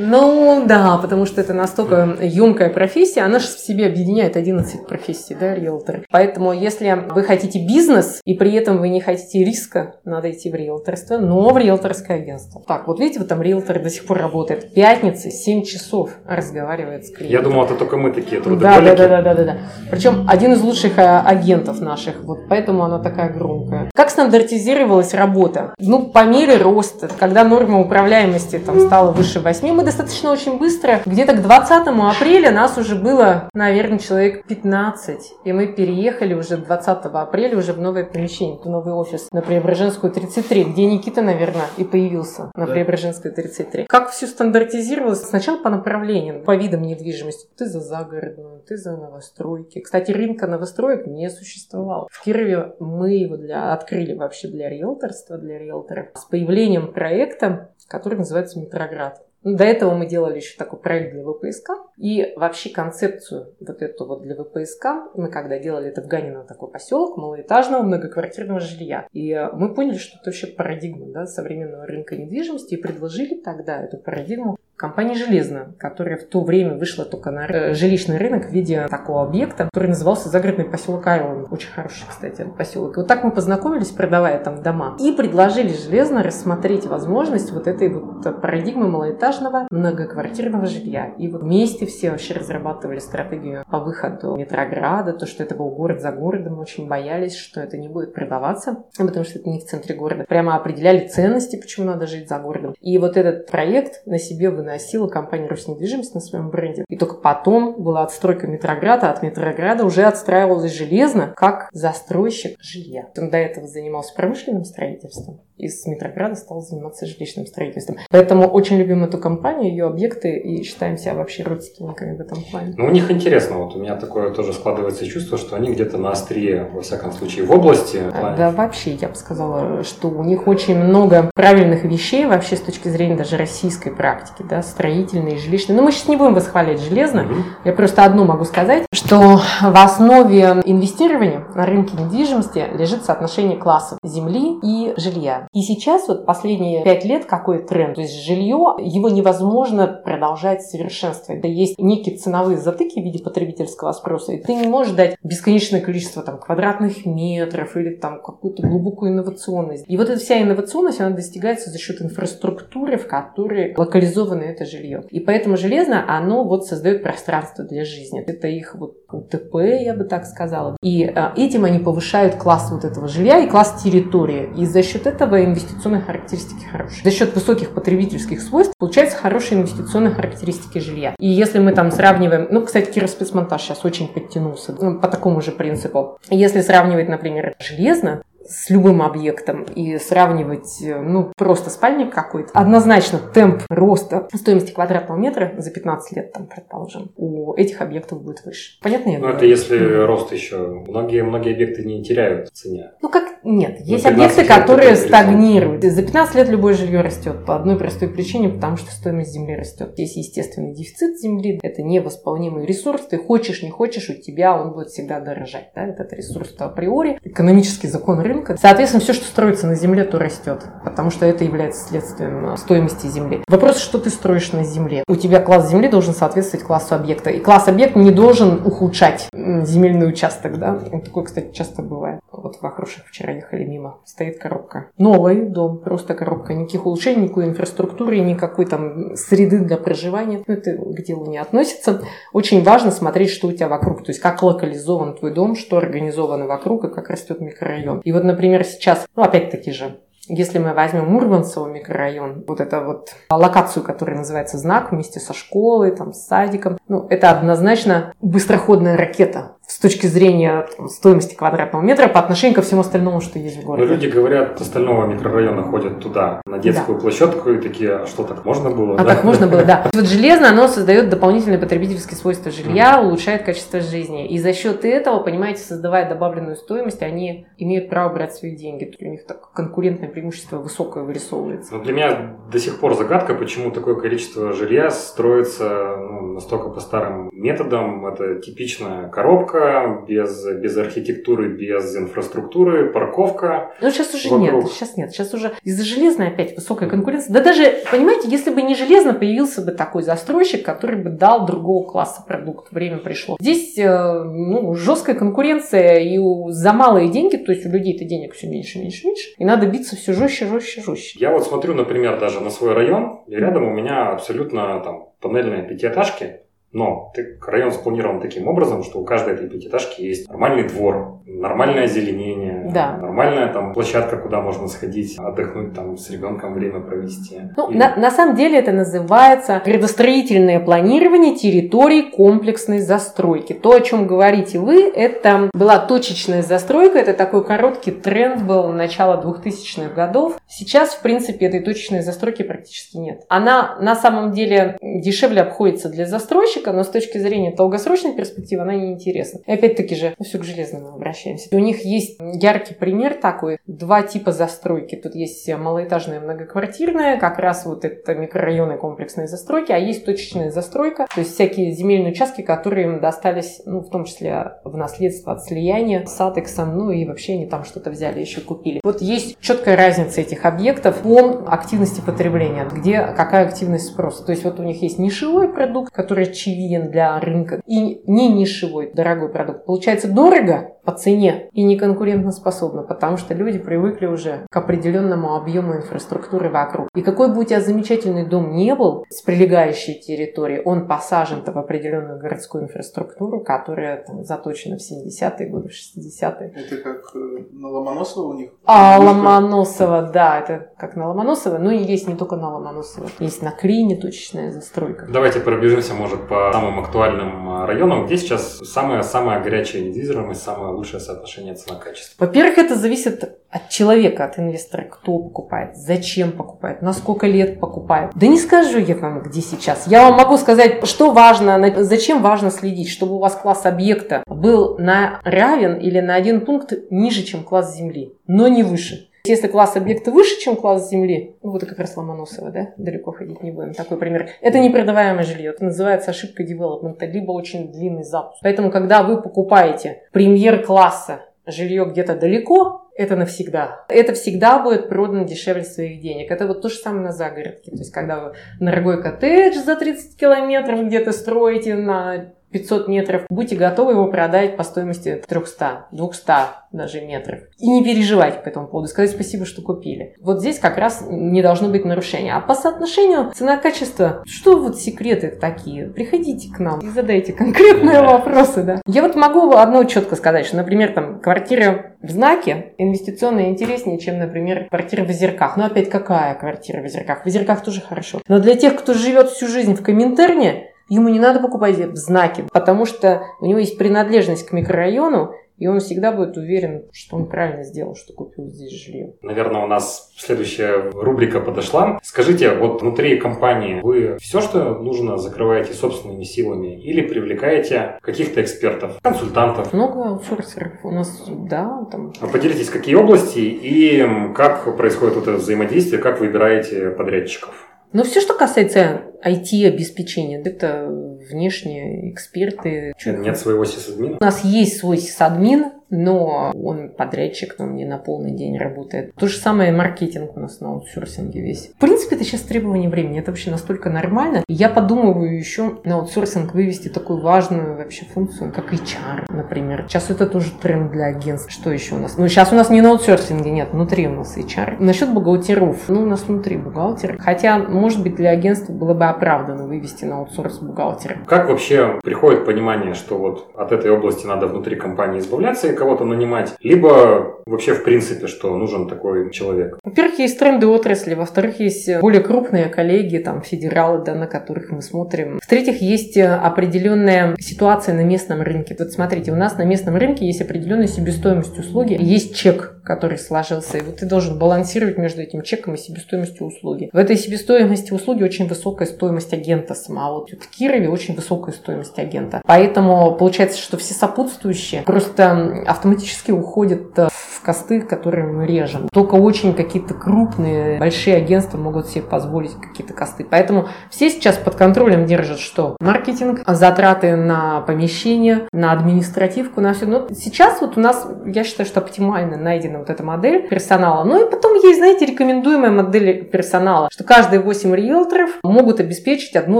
[0.01, 5.35] Ну да, потому что это настолько емкая профессия, она же в себе объединяет 11 профессий,
[5.37, 6.05] да, риэлторы.
[6.09, 10.55] Поэтому если вы хотите бизнес, и при этом вы не хотите риска, надо идти в
[10.55, 12.61] риэлторство, но в риэлторское агентство.
[12.65, 14.73] Так, вот видите, вот там риэлтор до сих пор работает.
[14.73, 17.31] Пятница, 7 часов разговаривает с клиентом.
[17.37, 18.95] Я думал, это только мы такие Да, да, трудоголики.
[18.97, 19.57] да, да, да, да, да.
[19.91, 23.89] Причем один из лучших э, агентов наших, вот поэтому она такая громкая.
[23.93, 25.73] Как стандартизировалась работа?
[25.77, 31.01] Ну, по мере роста, когда норма управляемости там стала выше 8, мы достаточно очень быстро,
[31.03, 36.87] где-то к 20 апреля нас уже было, наверное, человек 15, и мы переехали уже 20
[37.05, 41.83] апреля уже в новое помещение, в новый офис на Преображенскую 33, где Никита, наверное, и
[41.83, 42.73] появился на Да.
[42.73, 43.85] Преображенской 33.
[43.89, 45.23] Как все стандартизировалось?
[45.23, 47.47] Сначала по направлениям, по видам недвижимости.
[47.57, 49.79] Ты за загородную, ты за новостройки.
[49.79, 52.07] Кстати, рынка новостроек не существовало.
[52.11, 56.09] В Кирове мы его для, открыли вообще для риэлторства, для риэлторов.
[56.13, 59.23] С появлением проекта, который называется «Метроград».
[59.43, 61.71] До этого мы делали еще такой проект для ВПСК.
[61.97, 66.69] И вообще концепцию вот эту вот для ВПСК, мы когда делали это в Ганино, такой
[66.69, 69.07] поселок малоэтажного многоквартирного жилья.
[69.13, 73.81] И э, мы поняли, что это вообще парадигма да, современного рынка недвижимости и предложили тогда
[73.81, 78.51] эту парадигму компании «Железно», которая в то время вышла только на э, жилищный рынок в
[78.51, 81.47] виде такого объекта, который назывался загородный поселок Айлон.
[81.51, 82.95] Очень хороший, кстати, поселок.
[82.95, 84.95] И вот так мы познакомились, продавая там дома.
[84.99, 89.28] И предложили «Железно» рассмотреть возможность вот этой вот парадигмы малоэтажного
[89.69, 91.13] многоквартирного жилья.
[91.17, 96.01] И вот вместе все вообще разрабатывали стратегию по выходу Метрограда, то, что это был город
[96.01, 99.95] за городом, очень боялись, что это не будет продаваться, потому что это не в центре
[99.95, 100.25] города.
[100.27, 102.73] Прямо определяли ценности, почему надо жить за городом.
[102.79, 106.85] И вот этот проект на себе выносила компания «Роснедвижимость» на своем бренде.
[106.87, 113.07] И только потом была отстройка Метрограда, а от Метрограда уже отстраивалось железно как застройщик жилья.
[113.17, 117.97] Он до этого занимался промышленным строительством, и с Метрограда стал заниматься жилищным строительством.
[118.09, 122.73] Поэтому очень любим эту компанию, ее объекты, и считаем себя вообще родственниками в этом плане.
[122.77, 126.11] Ну, у них интересно, вот у меня такое тоже складывается чувство, что они где-то на
[126.11, 127.99] острие, во всяком случае, в области.
[128.11, 132.61] плане- Да, вообще, я бы сказала, что у них очень много правильных вещей вообще с
[132.61, 135.75] точки зрения даже российской практики, да, строительной, жилищной.
[135.75, 137.23] Но мы сейчас не будем восхвалять железно.
[137.23, 137.43] Мгм.
[137.65, 139.17] Я просто одно могу сказать, что
[139.61, 145.47] в основе инвестирования на рынке недвижимости лежит соотношение классов земли и жилья.
[145.51, 147.95] И сейчас вот последние пять лет какой тренд?
[147.95, 151.41] То есть жилье, его невозможно продолжать совершенствовать.
[151.41, 155.81] Да есть некие ценовые затыки в виде потребительского спроса, и ты не можешь дать бесконечное
[155.81, 159.85] количество там, квадратных метров или там какую-то глубокую инновационность.
[159.87, 165.05] И вот эта вся инновационность, она достигается за счет инфраструктуры, в которой локализовано это жилье.
[165.09, 168.21] И поэтому железно, оно вот создает пространство для жизни.
[168.21, 170.77] Это их вот УТП, я бы так сказала.
[170.81, 174.49] И а, этим они повышают класс вот этого жилья и класс территории.
[174.57, 177.03] И за счет этого инвестиционные характеристики хорошие.
[177.03, 181.15] За счет высоких потребительских свойств получаются хорошие инвестиционные характеристики жилья.
[181.19, 185.41] И если мы там сравниваем, ну, кстати, Киров спецмонтаж сейчас очень подтянулся ну, по такому
[185.41, 186.17] же принципу.
[186.29, 193.19] Если сравнивать, например, железно с любым объектом и сравнивать, э, ну, просто спальник какой-то, однозначно
[193.19, 198.79] темп роста стоимости квадратного метра за 15 лет, там, предположим, у этих объектов будет выше.
[198.81, 199.17] Понятно?
[199.19, 200.67] Ну, это если рост еще.
[200.87, 202.91] Многие, многие объекты не теряют в цене.
[203.01, 205.83] Ну, как нет, есть 15 объекты, которые стагнируют.
[205.83, 209.93] За 15 лет любое жилье растет по одной простой причине, потому что стоимость земли растет.
[209.97, 213.01] Есть естественный дефицит земли, это невосполнимый ресурс.
[213.09, 215.69] Ты хочешь, не хочешь, у тебя он будет всегда дорожать.
[215.75, 215.87] Да?
[215.87, 218.57] Этот ресурс то априори, экономический закон рынка.
[218.59, 223.07] Соответственно, все, что строится на земле, то растет, потому что это является следствием э, стоимости
[223.07, 223.41] земли.
[223.47, 225.03] Вопрос, что ты строишь на земле.
[225.07, 227.29] У тебя класс земли должен соответствовать классу объекта.
[227.29, 230.59] И класс объекта не должен ухудшать земельный участок.
[230.59, 230.75] Да?
[230.75, 232.19] Такое, кстати, часто бывает.
[232.31, 233.99] Вот в Вахрушах вчера ехали мимо.
[234.05, 234.87] Стоит коробка.
[234.97, 236.53] Новый дом, просто коробка.
[236.53, 240.43] Никаких улучшений, никакой инфраструктуры, никакой там среды для проживания.
[240.45, 242.01] Ну, это к делу не относится.
[242.33, 244.03] Очень важно смотреть, что у тебя вокруг.
[244.03, 247.99] То есть, как локализован твой дом, что организовано вокруг и как растет микрорайон.
[248.03, 253.09] И вот, например, сейчас, ну, опять-таки же, если мы возьмем Мурмансово микрорайон, вот это вот
[253.31, 259.55] локацию, которая называется «Знак» вместе со школой, там, с садиком, ну, это однозначно быстроходная ракета
[259.69, 263.59] с точки зрения там, стоимости квадратного метра по отношению ко всему остальному, что есть в
[263.61, 263.93] Но городе.
[263.93, 268.71] люди говорят, остального микрорайона ходят туда, на детскую площадку, и такие, а что так можно
[268.71, 268.95] было?
[268.95, 269.13] А да?
[269.13, 269.87] так можно было, да.
[269.93, 274.27] Вот железо, оно создает дополнительные потребительские свойства жилья, улучшает качество жизни.
[274.27, 278.91] И за счет этого, понимаете, создавая добавленную стоимость, они имеют право брать свои деньги.
[278.99, 281.75] У них так конкурентное преимущество высокое вырисовывается.
[281.75, 286.79] Но для меня до сих пор загадка, почему такое количество жилья строится ну, настолько по
[286.79, 288.07] старым методам.
[288.07, 289.58] Это типичная коробка,
[290.07, 293.71] без, без архитектуры, без инфраструктуры, парковка.
[293.81, 294.63] Ну, сейчас уже Вокруг.
[294.63, 295.11] нет, сейчас нет.
[295.11, 297.33] Сейчас уже из-за железной опять высокая конкуренция.
[297.33, 301.87] Да даже, понимаете, если бы не железно, появился бы такой застройщик, который бы дал другого
[301.87, 302.71] класса продукт.
[302.71, 303.37] Время пришло.
[303.39, 306.19] Здесь э, ну, жесткая конкуренция, и
[306.49, 309.95] за малые деньги, то есть у людей-то денег все меньше, меньше, меньше, и надо биться
[309.95, 311.19] все жестче, жестче, жестче.
[311.19, 315.63] Я вот смотрю, например, даже на свой район, и рядом у меня абсолютно там панельные
[315.63, 321.83] пятиэтажки, но район спланирован таким образом, что у каждой этой пятиэтажки есть нормальный двор, нормальное
[321.83, 322.97] озеленение, Да.
[322.97, 327.41] нормальная там площадка, куда можно сходить, отдохнуть там с ребенком время провести.
[327.57, 333.53] Ну, И- на, на самом деле это называется градостроительное планирование территорий комплексной застройки.
[333.53, 339.21] То, о чем говорите вы, это была точечная застройка, это такой короткий тренд был начала
[339.21, 340.37] 2000-х годов.
[340.47, 343.21] Сейчас, в принципе, этой точечной застройки практически нет.
[343.29, 348.75] Она на самом деле дешевле обходится для застройщика, но с точки зрения долгосрочной перспективы она
[348.75, 349.39] неинтересна.
[349.45, 351.49] И опять-таки же, ну, все к железному обращаемся.
[351.51, 352.19] У них есть
[352.59, 354.95] яркий пример такой, два типа застройки.
[354.95, 361.07] Тут есть малоэтажная многоквартирная, как раз вот это микрорайоны комплексной застройки, а есть точечная застройка,
[361.13, 365.43] то есть всякие земельные участки, которые им достались, ну, в том числе в наследство от
[365.43, 368.81] слияния с Атексом, ну и вообще они там что-то взяли, еще купили.
[368.83, 374.25] Вот есть четкая разница этих объектов по активности потребления, где какая активность спроса.
[374.25, 378.91] То есть вот у них есть нишевой продукт, который очевиден для рынка, и не нишевой,
[378.93, 379.65] дорогой продукт.
[379.65, 385.75] Получается дорого по цене и не конкурентоспособно, потому что люди привыкли уже к определенному объему
[385.75, 386.89] инфраструктуры вокруг.
[386.95, 391.59] И какой бы у тебя замечательный дом не был с прилегающей территории, он посажен-то в
[391.59, 396.53] определенную городскую инфраструктуру, которая там заточена в 70-е годы, в 60-е.
[396.55, 397.19] Это как э,
[397.51, 398.49] на Ломоносово у них?
[398.65, 399.13] А Двушка.
[399.13, 403.09] Ломоносово, да, это как на Ломоносово, но и есть не только на Ломоносово.
[403.19, 405.05] Есть на Клине точечная застройка.
[405.07, 410.99] Давайте пробежимся, может, по самым актуальным а, районам, где сейчас самая-самая горячая недвижимость, самое лучшее
[410.99, 412.25] соотношение цена-качество.
[412.25, 418.11] Во-первых, это зависит от человека, от инвестора, кто покупает, зачем покупает, на сколько лет покупает.
[418.15, 419.87] Да не скажу я вам, где сейчас.
[419.87, 424.77] Я вам могу сказать, что важно, зачем важно следить, чтобы у вас класс объекта был
[424.77, 429.08] на равен или на один пункт ниже, чем класс земли, но не выше.
[429.23, 433.11] Если класс объекта выше, чем класс земли, ну вот это как раз Ломоносово, да, далеко
[433.11, 434.29] ходить не будем, такой пример.
[434.41, 438.39] Это непродаваемое жилье, это называется ошибка девелопмента, либо очень длинный запуск.
[438.41, 443.85] Поэтому, когда вы покупаете премьер-класса жилье где-то далеко, это навсегда.
[443.87, 446.31] Это всегда будет продано дешевле своих денег.
[446.31, 447.71] Это вот то же самое на загородке.
[447.71, 453.55] То есть, когда вы дорогой коттедж за 30 километров где-то строите на 500 метров, будьте
[453.55, 456.31] готовы его продать по стоимости 300, 200
[456.71, 457.39] даже метров.
[457.57, 460.15] И не переживайте по этому поводу, сказать спасибо, что купили.
[460.21, 462.35] Вот здесь как раз не должно быть нарушения.
[462.35, 465.87] А по соотношению цена-качество, что вот секреты такие?
[465.87, 468.81] Приходите к нам и задайте конкретные вопросы, да.
[468.85, 474.19] Я вот могу одно четко сказать, что, например, там квартира в знаке инвестиционно интереснее, чем,
[474.19, 475.57] например, квартира в Озерках.
[475.57, 477.23] Но опять какая квартира в Озерках?
[477.23, 478.21] В Озерках тоже хорошо.
[478.27, 482.45] Но для тех, кто живет всю жизнь в Коминтерне, Ему не надо покупать в знаке,
[482.51, 487.27] потому что у него есть принадлежность к микрорайону, И он всегда будет уверен, что он
[487.27, 489.13] правильно сделал, что купил здесь жилье.
[489.21, 491.99] Наверное, у нас следующая рубрика подошла.
[492.01, 498.99] Скажите, вот внутри компании вы все, что нужно, закрываете собственными силами или привлекаете каких-то экспертов,
[499.01, 499.73] консультантов?
[499.73, 501.85] Много аутсорсеров у нас, да.
[501.91, 502.13] Там...
[502.21, 507.67] А поделитесь, какие области и как происходит это взаимодействие, как выбираете подрядчиков?
[507.91, 510.87] Но все, что касается IT-обеспечения, это
[511.29, 512.93] внешние эксперты.
[513.05, 514.17] Нет своего сисадмина?
[514.19, 519.13] У нас есть свой сисадмин, но он подрядчик, но не на полный день работает.
[519.15, 521.71] То же самое маркетинг у нас на аутсорсинге весь.
[521.75, 524.43] В принципе, это сейчас требование времени, это вообще настолько нормально.
[524.47, 529.85] Я подумываю еще на аутсорсинг вывести такую важную вообще функцию, как HR, например.
[529.87, 531.51] Сейчас это тоже тренд для агентств.
[531.51, 532.17] Что еще у нас?
[532.17, 534.77] Ну, сейчас у нас не на аутсорсинге, нет, внутри у нас HR.
[534.79, 537.17] Насчет бухгалтеров, ну, у нас внутри бухгалтер.
[537.19, 541.17] Хотя, может быть, для агентства было бы оправданно вывести на аутсорс бухгалтера.
[541.25, 546.53] Как вообще приходит понимание, что вот от этой области надо внутри компании избавляться кого-то нанимать,
[546.61, 549.79] либо вообще в принципе, что нужен такой человек?
[549.83, 554.81] Во-первых, есть тренды отрасли, во-вторых, есть более крупные коллеги, там, федералы, да, на которых мы
[554.81, 555.39] смотрим.
[555.41, 558.75] В-третьих, есть определенная ситуация на местном рынке.
[558.77, 563.77] Вот смотрите, у нас на местном рынке есть определенная себестоимость услуги, есть чек, который сложился,
[563.77, 566.89] и вот ты должен балансировать между этим чеком и себестоимостью услуги.
[566.91, 570.19] В этой себестоимости услуги очень высокая стоимость агента самого.
[570.19, 572.41] Вот в Кирове очень высокая стоимость агента.
[572.45, 578.89] Поэтому получается, что все сопутствующие просто автоматически уходят э, в косты, которые мы режем.
[578.91, 583.25] Только очень какие-то крупные, большие агентства могут себе позволить какие-то косты.
[583.29, 585.77] Поэтому все сейчас под контролем держат что?
[585.79, 589.85] Маркетинг, затраты на помещение, на административку, на все.
[589.85, 594.03] Но сейчас вот у нас, я считаю, что оптимально найдена вот эта модель персонала.
[594.03, 599.59] Ну и потом есть, знаете, рекомендуемая модель персонала, что каждые 8 риэлторов могут обеспечить одну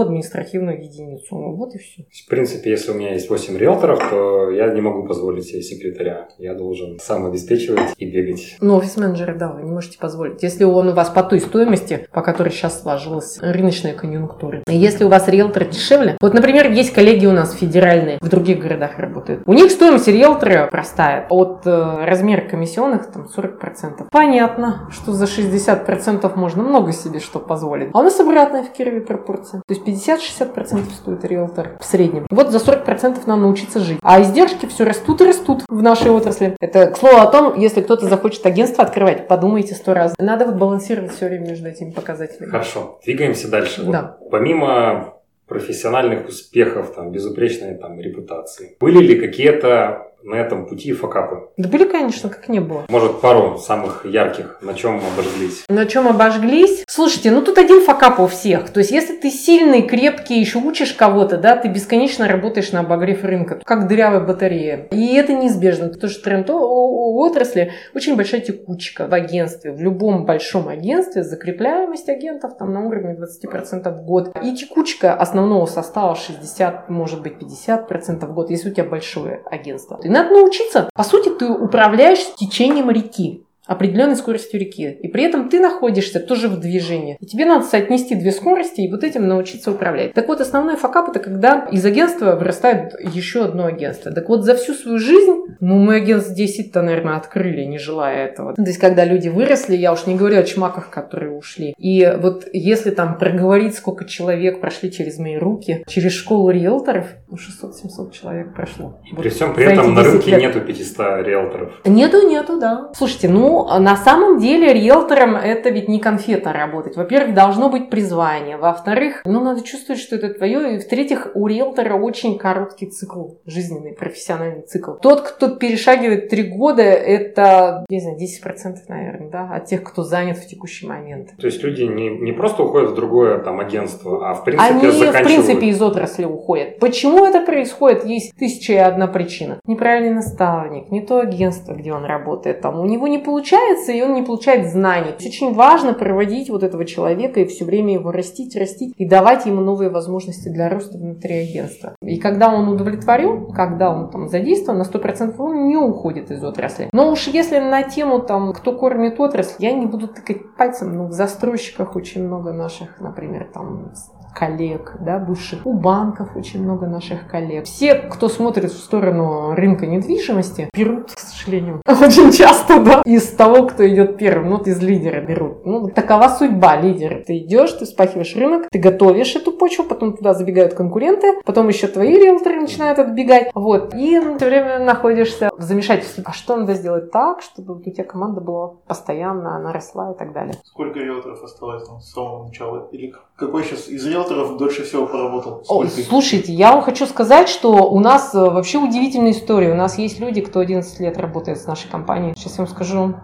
[0.00, 1.36] административную единицу.
[1.36, 2.04] Вот и все.
[2.26, 6.28] В принципе, если у меня есть 8 риэлторов, то я не могу позволить себе секретаря.
[6.38, 8.56] Я должен сам обеспечивать и бегать.
[8.60, 10.42] Ну, офис-менеджера, да, вы не можете позволить.
[10.42, 14.62] Если он у вас по той стоимости, по которой сейчас сложилась рыночная конъюнктура.
[14.66, 18.98] Если у вас риэлтор дешевле, вот, например, есть коллеги у нас федеральные, в других городах
[18.98, 19.42] работают.
[19.46, 21.26] У них стоимость риэлтора простая.
[21.28, 24.08] От э, размера комиссионных там 40%.
[24.10, 27.90] Понятно, что за 60% можно много себе что позволить.
[27.92, 29.62] А у нас обратная в Кирове пропорция.
[29.66, 32.26] То есть 50-60% стоит риэлтор в среднем.
[32.30, 33.98] Вот за 40% надо научиться жить.
[34.02, 36.56] А издержки все растут и растут в нашей отрасли.
[36.60, 40.14] Это, к слову о том, если кто-то захочет агентство открывать, подумайте сто раз.
[40.18, 42.50] Надо вот балансировать все время между этими показателями.
[42.50, 43.82] Хорошо, двигаемся дальше.
[43.84, 44.16] Да.
[44.20, 45.14] Вот, помимо
[45.46, 51.48] профессиональных успехов, там, безупречной там, репутации, были ли какие-то на этом пути факапы?
[51.56, 52.84] Да были, конечно, как не было.
[52.88, 55.64] Может, пару самых ярких, на чем обожглись?
[55.68, 56.84] На чем обожглись?
[56.88, 58.70] Слушайте, ну тут один факап у всех.
[58.70, 63.24] То есть, если ты сильный, крепкий, еще учишь кого-то, да, ты бесконечно работаешь на обогрев
[63.24, 64.88] рынка, как дырявая батарея.
[64.90, 70.24] И это неизбежно, потому что тренд у отрасли очень большая текучка в агентстве, в любом
[70.24, 74.36] большом агентстве, закрепляемость агентов там на уровне 20% в год.
[74.42, 79.98] И текучка основного состава 60, может быть 50% в год, если у тебя большое агентство.
[80.10, 80.90] Надо научиться.
[80.92, 84.90] По сути, ты управляешь течением реки определенной скоростью реки.
[85.00, 87.16] И при этом ты находишься тоже в движении.
[87.20, 90.12] И тебе надо соотнести две скорости и вот этим научиться управлять.
[90.12, 94.10] Так вот, основной факап это когда из агентства вырастает еще одно агентство.
[94.10, 98.54] Так вот, за всю свою жизнь, ну, мы агентств 10-то, наверное, открыли, не желая этого.
[98.54, 101.72] То есть, когда люди выросли, я уж не говорю о чмаках, которые ушли.
[101.78, 107.36] И вот если там проговорить, сколько человек прошли через мои руки, через школу риэлторов, ну,
[107.36, 108.98] 600-700 человек прошло.
[109.04, 110.40] И вот при всем при этом на рынке лет.
[110.40, 111.72] нету 500 риэлторов.
[111.84, 112.90] Нету, нету, да.
[112.94, 116.96] Слушайте, ну, на самом деле риэлтором это ведь не конфета работать.
[116.96, 118.56] Во-первых, должно быть призвание.
[118.56, 120.76] Во-вторых, ну, надо чувствовать, что это твое.
[120.76, 124.92] И в-третьих, у риэлтора очень короткий цикл, жизненный, профессиональный цикл.
[124.94, 130.38] Тот, кто перешагивает три года, это, не знаю, 10%, наверное, да, от тех, кто занят
[130.38, 131.30] в текущий момент.
[131.38, 134.90] То есть люди не, не просто уходят в другое там агентство, а в принципе Они
[134.90, 135.16] заканчивают...
[135.16, 136.78] в принципе из отрасли уходят.
[136.78, 138.04] Почему это происходит?
[138.04, 139.60] Есть тысяча и одна причина.
[139.66, 144.02] Неправильный наставник, не то агентство, где он работает, там у него не получается получается, и
[144.02, 145.14] он не получает знаний.
[145.18, 149.62] Очень важно проводить вот этого человека и все время его растить, растить и давать ему
[149.62, 151.94] новые возможности для роста внутри агентства.
[152.02, 156.90] И когда он удовлетворен, когда он там задействован на 100%, он не уходит из отрасли.
[156.92, 161.06] Но уж если на тему там, кто кормит отрасль, я не буду тыкать пальцем, но
[161.06, 163.92] в застройщиках очень много наших, например, там
[164.34, 165.64] коллег, да, бывших.
[165.66, 167.64] У банков очень много наших коллег.
[167.64, 173.66] Все, кто смотрит в сторону рынка недвижимости, берут, к сожалению, очень часто, да, из того,
[173.66, 175.64] кто идет первым, ну, из лидера берут.
[175.66, 177.22] Ну, такова судьба лидера.
[177.24, 181.86] Ты идешь, ты вспахиваешь рынок, ты готовишь эту почву, потом туда забегают конкуренты, потом еще
[181.86, 186.24] твои риэлторы начинают отбегать, вот, и все время находишься в замешательстве.
[186.26, 190.32] А что надо сделать так, чтобы у тебя команда была постоянно, она росла и так
[190.32, 190.54] далее.
[190.64, 192.88] Сколько риэлторов осталось там с самого начала?
[192.92, 195.64] Или какой сейчас из риэлторов дольше всего поработал?
[195.66, 199.72] О, слушайте, я вам хочу сказать, что у нас э, вообще удивительная история.
[199.72, 202.34] У нас есть люди, кто 11 лет работает с нашей компанией.
[202.36, 203.14] Сейчас я вам скажу.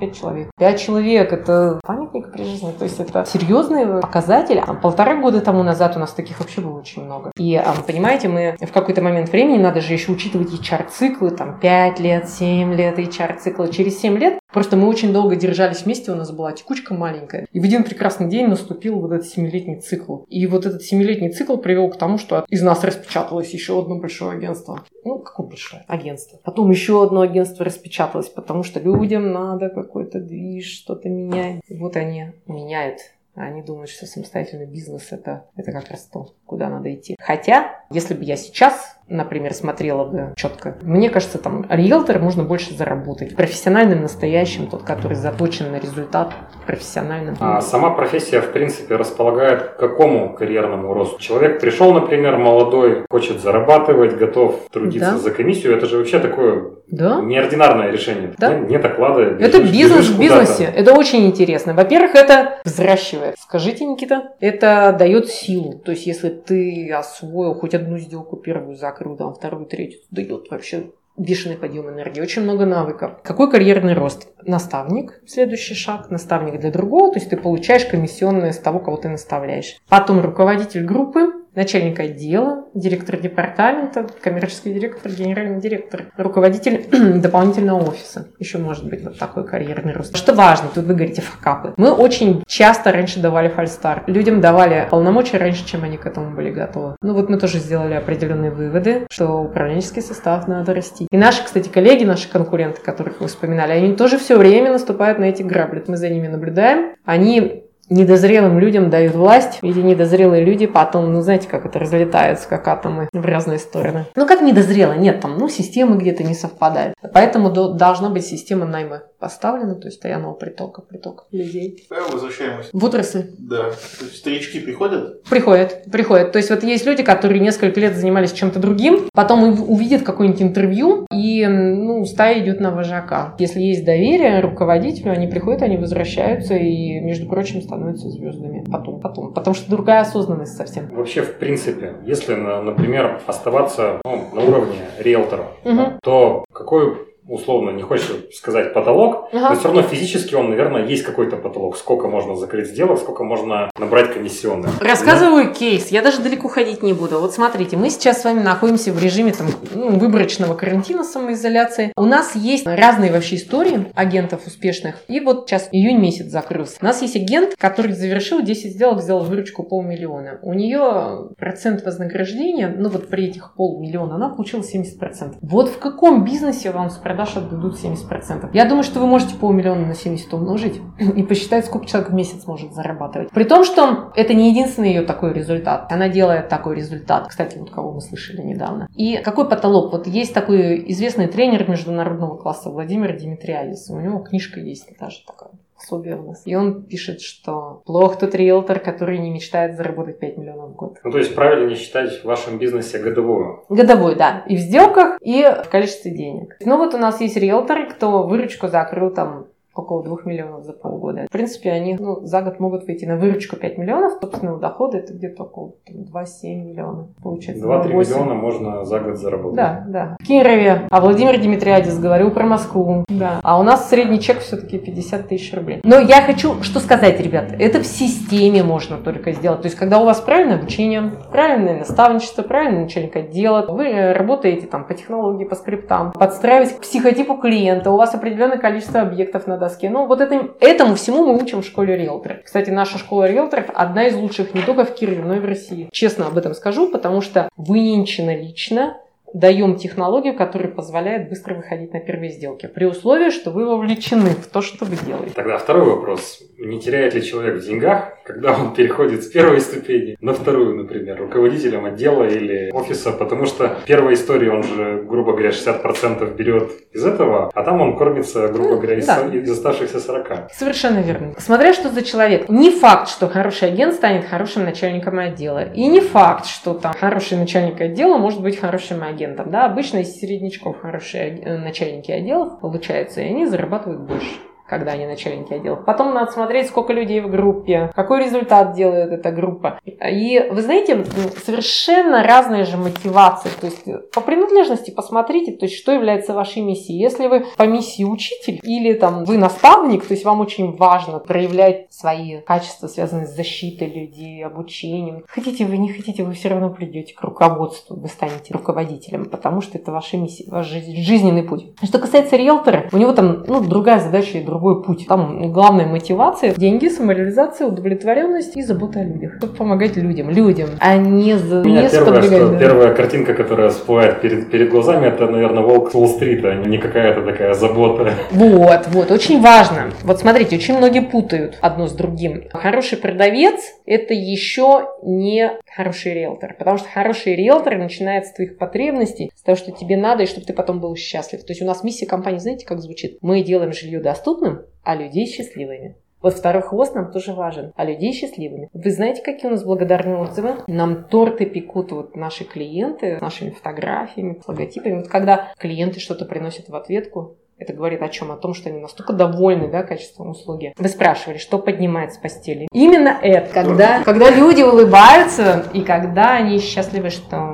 [0.00, 0.50] Пять человек.
[0.58, 2.72] Пять человек– это памятник при жизни.
[2.76, 4.60] То есть это серьезный показатель.
[4.82, 7.30] Полтора года тому назад у нас таких вообще было очень много.
[7.36, 12.00] И, а, понимаете, мы в какой-то момент времени, надо же еще учитывать HR-циклы, там 5
[12.00, 13.68] лет, 7 лет HR-циклы.
[13.68, 17.46] Через 7 лет просто мы очень долго держались вместе, у нас была текучка маленькая.
[17.52, 20.24] И в один прекрасный день наступил вот этот семилетний цикл.
[20.28, 24.36] И вот этот семилетний цикл привел к тому, что из нас распечаталось еще одно большое
[24.36, 24.84] агентство.
[25.04, 25.84] Ну, какое большое?
[25.86, 26.38] Агентство.
[26.44, 31.60] Потом еще одно агентство распечаталось, потому что людям надо какой-то движ, что-то менять.
[31.68, 32.98] И вот они меняют
[33.38, 37.16] они думают, что самостоятельный бизнес это, это как раз то, куда надо идти.
[37.20, 40.76] Хотя, если бы я сейчас например, смотрела бы четко.
[40.82, 43.34] Мне кажется, там риэлтор можно больше заработать.
[43.34, 46.32] Профессиональным, настоящим, тот, который заточен на результат,
[46.66, 47.36] профессиональным.
[47.40, 51.20] А сама профессия, в принципе, располагает к какому карьерному росту?
[51.20, 55.18] Человек пришел, например, молодой, хочет зарабатывать, готов трудиться да.
[55.18, 55.76] за комиссию.
[55.76, 57.20] Это же вообще такое да?
[57.20, 58.34] неординарное решение.
[58.38, 58.54] Да?
[58.54, 59.22] Нет оклада.
[59.22, 60.64] Это бизнес в бизнесе.
[60.74, 61.72] Это очень интересно.
[61.74, 63.36] Во-первых, это взращивает.
[63.38, 65.78] Скажите, Никита, это дает силу.
[65.78, 70.50] То есть, если ты освоил хоть одну сделку первую за закрыл там вторую, третью, дает
[70.50, 73.20] вообще бешеный подъем энергии, очень много навыков.
[73.22, 74.28] Какой карьерный рост?
[74.42, 79.08] Наставник, следующий шаг, наставник для другого, то есть ты получаешь комиссионное с того, кого ты
[79.08, 79.76] наставляешь.
[79.88, 86.86] Потом руководитель группы, начальник отдела, директор департамента, коммерческий директор, генеральный директор, руководитель
[87.20, 88.28] дополнительного офиса.
[88.38, 90.16] Еще может быть вот такой карьерный рост.
[90.16, 91.74] Что важно, тут вы говорите факапы.
[91.76, 94.04] Мы очень часто раньше давали фальстар.
[94.06, 96.96] Людям давали полномочия раньше, чем они к этому были готовы.
[97.02, 101.08] Ну вот мы тоже сделали определенные выводы, что управленческий состав надо расти.
[101.10, 105.24] И наши, кстати, коллеги, наши конкуренты, которых вы вспоминали, они тоже все время наступают на
[105.24, 105.82] эти грабли.
[105.88, 106.94] Мы за ними наблюдаем.
[107.04, 112.66] Они недозрелым людям дают власть, эти недозрелые люди потом, ну, знаете, как это разлетаются, как
[112.68, 114.06] атомы в разные стороны.
[114.14, 114.92] Ну, как недозрело?
[114.92, 116.94] Нет, там, ну, системы где-то не совпадают.
[117.12, 121.86] Поэтому до, должна быть система найма поставлена, то есть постоянного притока, притока людей.
[121.90, 122.70] Возвращаемся.
[122.72, 123.30] В отрасль.
[123.38, 123.70] Да.
[123.70, 125.22] То есть старички приходят?
[125.24, 126.30] Приходят, приходят.
[126.32, 131.06] То есть вот есть люди, которые несколько лет занимались чем-то другим, потом увидят какое-нибудь интервью,
[131.12, 133.34] и, ну, стая идет на вожака.
[133.38, 138.64] Если есть доверие руководителю, они приходят, они возвращаются, и, между прочим, становятся звездами.
[138.70, 139.34] Потом, потом.
[139.34, 140.88] Потому что другая осознанность совсем.
[140.92, 145.82] Вообще, в принципе, если, например, оставаться ну, на уровне риэлтора, угу.
[146.02, 149.50] то какой условно, не хочется сказать потолок, ага.
[149.50, 151.76] но все равно физически он, наверное, есть какой-то потолок.
[151.76, 154.80] Сколько можно закрыть сделок, сколько можно набрать комиссионных.
[154.80, 155.52] Рассказываю но...
[155.52, 155.88] кейс.
[155.88, 157.20] Я даже далеко ходить не буду.
[157.20, 161.92] Вот смотрите, мы сейчас с вами находимся в режиме там, ну, выборочного карантина, самоизоляции.
[161.96, 164.96] У нас есть разные вообще истории агентов успешных.
[165.08, 166.78] И вот сейчас июнь месяц закрылся.
[166.80, 170.38] У нас есть агент, который завершил 10 сделок, сделал выручку полмиллиона.
[170.42, 175.36] У нее процент вознаграждения, ну вот при этих полмиллиона, она получила 70%.
[175.42, 178.50] Вот в каком бизнесе вам с продаж отдадут 70%.
[178.52, 180.80] Я думаю, что вы можете полмиллиона на 70 умножить
[181.16, 183.30] и посчитать, сколько человек в месяц может зарабатывать.
[183.30, 185.90] При том, что это не единственный ее такой результат.
[185.90, 187.26] Она делает такой результат.
[187.26, 188.86] Кстати, вот кого мы слышали недавно.
[188.94, 189.90] И какой потолок?
[189.90, 193.90] Вот есть такой известный тренер международного класса Владимир Димитриадис.
[193.90, 196.46] У него книжка есть даже такая особенность.
[196.46, 200.98] И он пишет, что плох тот риэлтор, который не мечтает заработать 5 миллионов в год.
[201.04, 203.64] Ну, то есть правильно считать в вашем бизнесе годовую?
[203.68, 204.44] Годовую, да.
[204.48, 206.56] И в сделках, и в количестве денег.
[206.60, 209.46] Ну, вот у нас есть риэлторы, кто выручку закрыл там
[209.78, 211.26] около 2 миллионов за полгода.
[211.28, 215.12] В принципе, они ну, за год могут выйти на выручку 5 миллионов, собственного дохода это
[215.12, 217.64] где-то около 2-7 миллионов получается.
[217.64, 219.56] 2-3 миллиона можно за год заработать.
[219.56, 220.16] Да, да.
[220.20, 223.40] В Кирове, а Владимир Димитриадис говорил про Москву, да.
[223.42, 225.80] А у нас средний чек все-таки 50 тысяч рублей.
[225.84, 229.62] Но я хочу что сказать, ребята, это в системе можно только сделать.
[229.62, 234.84] То есть, когда у вас правильное обучение, правильное наставничество, правильный начальник отдела, вы работаете там
[234.84, 239.90] по технологии, по скриптам, подстраиваясь к психотипу клиента, у вас определенное количество объектов надо доске.
[239.90, 242.38] Ну, вот это, этому всему мы учим в школе риэлторов.
[242.44, 245.88] Кстати, наша школа риэлторов одна из лучших не только в Кирове, но и в России.
[245.92, 248.96] Честно об этом скажу, потому что выненчено лично
[249.34, 252.66] даем технологию, которая позволяет быстро выходить на первые сделки.
[252.66, 255.32] При условии, что вы вовлечены в то, что вы делаете.
[255.34, 260.16] Тогда второй вопрос не теряет ли человек в деньгах, когда он переходит с первой ступени
[260.20, 265.50] на вторую, например, руководителем отдела или офиса, потому что первая история, он же, грубо говоря,
[265.50, 269.26] 60% берет из этого, а там он кормится, грубо Ну, говоря, из, да.
[269.28, 270.50] из оставшихся 40.
[270.52, 271.34] Совершенно верно.
[271.38, 272.48] Смотря что за человек.
[272.48, 275.64] Не факт, что хороший агент станет хорошим начальником отдела.
[275.72, 279.17] И не факт, что там хороший начальник отдела может быть хорошим агентом.
[279.26, 285.52] Да, обычно из середнячков хорошие начальники отделов получаются, и они зарабатывают больше когда они начальники
[285.52, 285.84] отделов.
[285.84, 289.80] Потом надо смотреть, сколько людей в группе, какой результат делает эта группа.
[289.84, 291.04] И вы знаете,
[291.44, 293.50] совершенно разные же мотивации.
[293.60, 296.98] То есть э, по принадлежности посмотрите, то есть что является вашей миссией.
[296.98, 301.92] Если вы по миссии учитель или там вы наставник, то есть вам очень важно проявлять
[301.92, 305.24] свои качества, связанные с защитой людей, обучением.
[305.28, 309.78] Хотите вы, не хотите, вы все равно придете к руководству, вы станете руководителем, потому что
[309.78, 311.66] это ваша миссия, ваш жиз- жизненный путь.
[311.82, 315.06] Что касается риэлтора, у него там ну, другая задача и другой путь.
[315.06, 319.36] Там главная мотивация– деньги, самореализация, удовлетворенность и забота о людях.
[319.38, 322.58] Чтобы помогать людям, людям, а не, за, не первое, что, да.
[322.58, 327.22] первая картинка, которая всплывает перед, перед глазами, это, наверное, волк с Уолл-стрита, а не какая-то
[327.22, 328.12] такая забота.
[328.30, 329.90] Вот, вот, очень важно.
[330.02, 332.44] Вот смотрите, очень многие путают одно с другим.
[332.52, 336.54] Хороший продавец– это еще не хороший риэлтор.
[336.58, 340.46] Потому что хороший риэлтор начинает с твоих потребностей, с того, что тебе надо, и чтобы
[340.46, 341.44] ты потом был счастлив.
[341.44, 343.18] То есть у нас миссия компании, знаете, как звучит?
[343.20, 344.47] Мы делаем жилье доступным,
[344.88, 345.96] а людей счастливыми.
[346.22, 348.70] Вот второй хвост нам тоже важен, а людей счастливыми.
[348.72, 350.54] Вы знаете, какие у нас благодарные отзывы?
[350.66, 354.94] Нам торты пекут вот наши клиенты с нашими фотографиями, с логотипами.
[354.94, 358.30] Вот когда клиенты что-то приносят в ответку, это говорит о чем?
[358.30, 360.72] О том, что они настолько довольны да, качеством услуги.
[360.78, 362.68] Вы спрашивали, что поднимает с постели?
[362.72, 363.52] Именно это.
[363.52, 367.47] Когда, когда люди улыбаются и когда они счастливы, что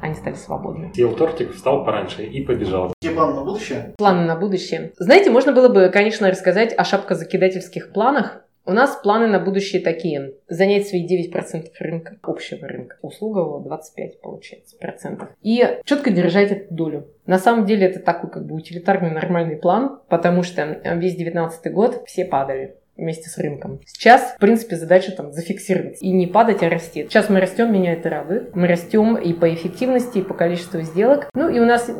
[0.00, 0.90] они стали свободны.
[0.94, 2.92] Съел тортик, встал пораньше и побежал.
[3.00, 3.94] Какие планы на будущее?
[3.96, 4.92] Планы на будущее.
[4.98, 8.44] Знаете, можно было бы, конечно, рассказать о шапкозакидательских планах.
[8.64, 10.34] У нас планы на будущее такие.
[10.46, 12.96] Занять свои 9% рынка, общего рынка.
[13.00, 15.30] Услугового 25, получается, процентов.
[15.42, 17.06] И четко держать эту долю.
[17.24, 22.02] На самом деле это такой как бы утилитарный нормальный план, потому что весь 19 год
[22.06, 23.80] все падали вместе с рынком.
[23.86, 27.04] Сейчас, в принципе, задача там зафиксироваться и не падать, а расти.
[27.04, 28.54] Сейчас мы растем, меня это радует.
[28.54, 31.30] Мы растем и по эффективности, и по количеству сделок.
[31.34, 31.90] Ну и у нас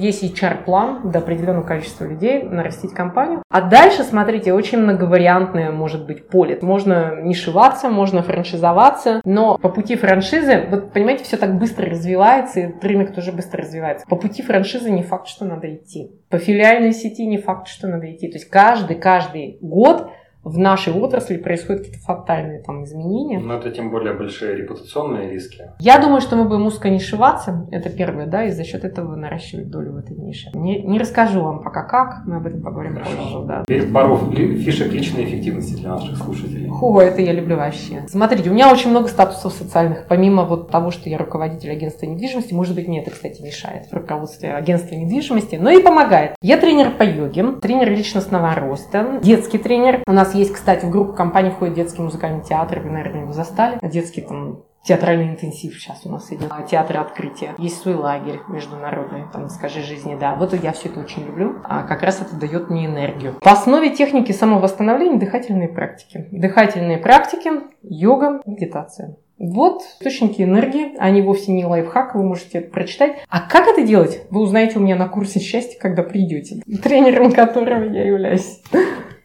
[0.00, 3.42] есть HR-план до определенного количества людей нарастить компанию.
[3.50, 6.58] А дальше, смотрите, очень многовариантное может быть поле.
[6.62, 12.74] Можно нишеваться, можно франшизоваться, но по пути франшизы, вот понимаете, все так быстро развивается, и
[12.80, 14.06] рынок тоже быстро развивается.
[14.08, 16.12] По пути франшизы не факт, что надо идти.
[16.30, 18.28] По филиальной сети не факт, что надо идти.
[18.28, 20.10] То есть каждый, каждый год
[20.44, 23.38] в нашей отрасли происходят какие-то фатальные там изменения.
[23.38, 25.72] Но это тем более большие репутационные риски.
[25.78, 29.70] Я думаю, что мы будем узко нишеваться, это первое, да, и за счет этого наращивать
[29.70, 30.50] долю в этой нише.
[30.54, 33.10] Не, не расскажу вам пока как, мы об этом поговорим Хорошо.
[33.16, 33.62] позже, да.
[33.66, 36.70] Теперь пару фишек личной эффективности для наших слушателей.
[36.70, 38.04] О, это я люблю вообще.
[38.08, 40.06] Смотрите, у меня очень много статусов социальных.
[40.08, 43.92] Помимо вот того, что я руководитель агентства недвижимости, может быть, мне это, кстати, мешает в
[43.92, 46.36] руководстве агентства недвижимости, но и помогает.
[46.40, 50.02] Я тренер по йоге, тренер личностного роста, детский тренер.
[50.06, 53.78] У нас есть, кстати, в группу компании входит детский музыкальный театр, вы, наверное, его застали.
[53.82, 57.54] Детский там театральный интенсив сейчас у нас идет, а, театры открытия.
[57.58, 60.34] Есть свой лагерь международный, там, скажи жизни, да.
[60.36, 63.34] Вот я все это очень люблю, а как раз это дает мне энергию.
[63.40, 66.26] По основе техники самовосстановления дыхательные практики.
[66.30, 67.50] Дыхательные практики,
[67.82, 69.16] йога, медитация.
[69.38, 73.18] Вот источники энергии, они вовсе не лайфхак, вы можете это прочитать.
[73.28, 77.84] А как это делать, вы узнаете у меня на курсе счастья, когда придете, тренером которого
[77.84, 78.62] я являюсь.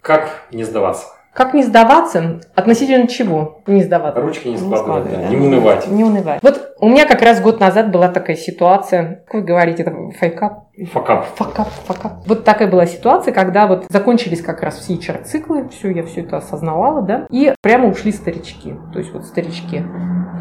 [0.04, 1.06] Как не сдаваться?
[1.34, 2.42] Как не сдаваться?
[2.54, 4.22] Относительно чего не сдаваться?
[4.22, 5.28] Ручки не Не складывать, да, да.
[5.30, 5.88] не унывать.
[5.88, 6.40] Не унывать.
[6.44, 10.66] Вот у меня как раз год назад была такая ситуация, как вы говорите, это фейкап,
[10.92, 11.26] Факап.
[11.36, 12.12] факап, факап.
[12.28, 16.38] Вот такая была ситуация, когда вот закончились как раз все HR-циклы, все, я все это
[16.38, 19.84] осознавала, да, и прямо ушли старички, то есть вот старички.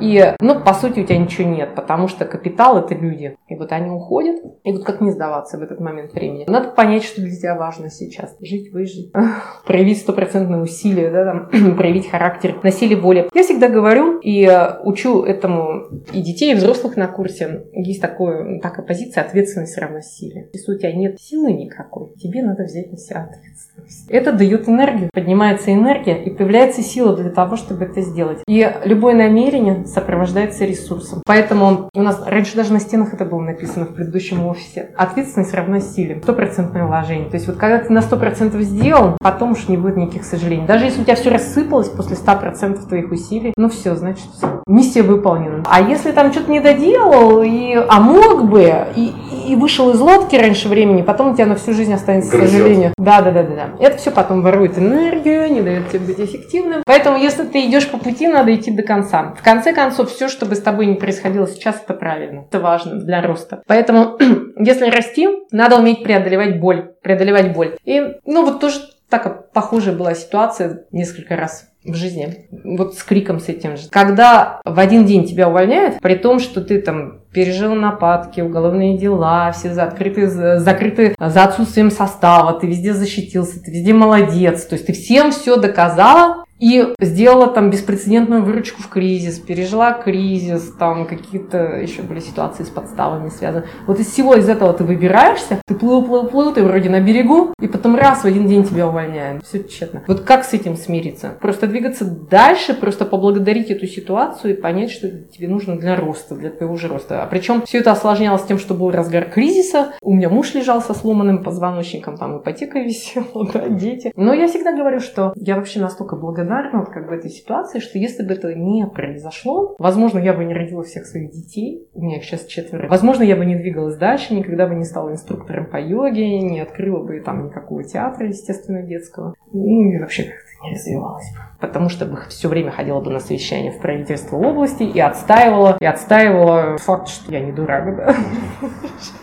[0.00, 3.36] И, ну, по сути, у тебя ничего нет, потому что капитал– это люди.
[3.46, 6.44] И вот они уходят, и вот как не сдаваться в этот момент времени?
[6.48, 8.34] Надо понять, что для тебя важно сейчас.
[8.40, 9.12] Жить, выжить.
[9.66, 13.28] Проявить стопроцентное усилие, да, там, проявить характер, на силе воли.
[13.34, 17.64] Я всегда говорю и э, учу этому и детей, и взрослых на курсе.
[17.72, 20.50] Есть такое, такая позиция ответственность равна силе.
[20.52, 24.10] Если у тебя нет силы никакой, тебе надо взять на себя ответственность.
[24.10, 28.38] Это дает энергию, поднимается энергия, и появляется сила для того, чтобы это сделать.
[28.46, 31.22] И любое намерение сопровождается ресурсом.
[31.26, 34.90] Поэтому у нас раньше даже на стенах это было написано в предыдущем офисе.
[34.96, 36.20] Ответственность равна силе.
[36.22, 37.28] Стопроцентное вложение.
[37.28, 40.66] То есть вот когда ты на 100% сделал, потом уж не будет никаких сожалений.
[40.72, 44.62] Даже если у тебя все рассыпалось после 100% твоих усилий, ну все, значит все.
[44.66, 45.62] Миссия выполнена.
[45.68, 49.12] А если там что-то не доделал, и, а мог бы, и,
[49.48, 52.48] и вышел из лодки раньше времени, потом у тебя на всю жизнь останется, Грызет.
[52.48, 52.94] к сожалению.
[52.96, 53.68] Да, да, да, да, да.
[53.80, 56.82] Это все потом ворует энергию, не дает тебе быть эффективным.
[56.86, 59.34] Поэтому, если ты идешь по пути, надо идти до конца.
[59.38, 62.46] В конце концов, все, что бы с тобой не происходило сейчас, это правильно.
[62.48, 63.62] Это важно для роста.
[63.66, 64.16] Поэтому,
[64.56, 66.92] если расти, надо уметь преодолевать боль.
[67.02, 67.76] Преодолевать боль.
[67.84, 68.78] И, ну, вот тоже
[69.12, 72.48] так похожая была ситуация несколько раз в жизни.
[72.64, 73.88] Вот с криком с этим же.
[73.90, 79.52] Когда в один день тебя увольняют, при том, что ты там пережил нападки, уголовные дела,
[79.52, 84.64] все закрыты, закрыты за отсутствием состава, ты везде защитился, ты везде молодец.
[84.64, 90.72] То есть ты всем все доказала, и сделала там беспрецедентную выручку в кризис, пережила кризис,
[90.78, 93.64] там какие-то еще были ситуации с подставами связаны.
[93.88, 97.52] Вот из всего из этого ты выбираешься, ты плыл, плыл, плыл, ты вроде на берегу,
[97.60, 99.44] и потом раз в один день тебя увольняют.
[99.44, 100.04] Все тщетно.
[100.06, 101.36] Вот как с этим смириться?
[101.40, 106.50] Просто двигаться дальше, просто поблагодарить эту ситуацию и понять, что тебе нужно для роста, для
[106.50, 107.24] твоего же роста.
[107.24, 110.94] А причем все это осложнялось тем, что был разгар кризиса, у меня муж лежал со
[110.94, 114.12] сломанным позвоночником, там ипотека висела, да, дети.
[114.14, 117.98] Но я всегда говорю, что я вообще настолько благодарна вот как в этой ситуации, что
[117.98, 122.18] если бы это не произошло, возможно, я бы не родила всех своих детей, у меня
[122.18, 125.80] их сейчас четверо, возможно, я бы не двигалась дальше, никогда бы не стала инструктором по
[125.80, 131.32] йоге, не открыла бы там никакого театра, естественно, детского, ну и вообще как-то не развивалась
[131.32, 131.38] бы.
[131.60, 135.84] Потому что бы все время ходила бы на совещания в правительство области и отстаивала, и
[135.84, 138.16] отстаивала факт, что я не дурак, да.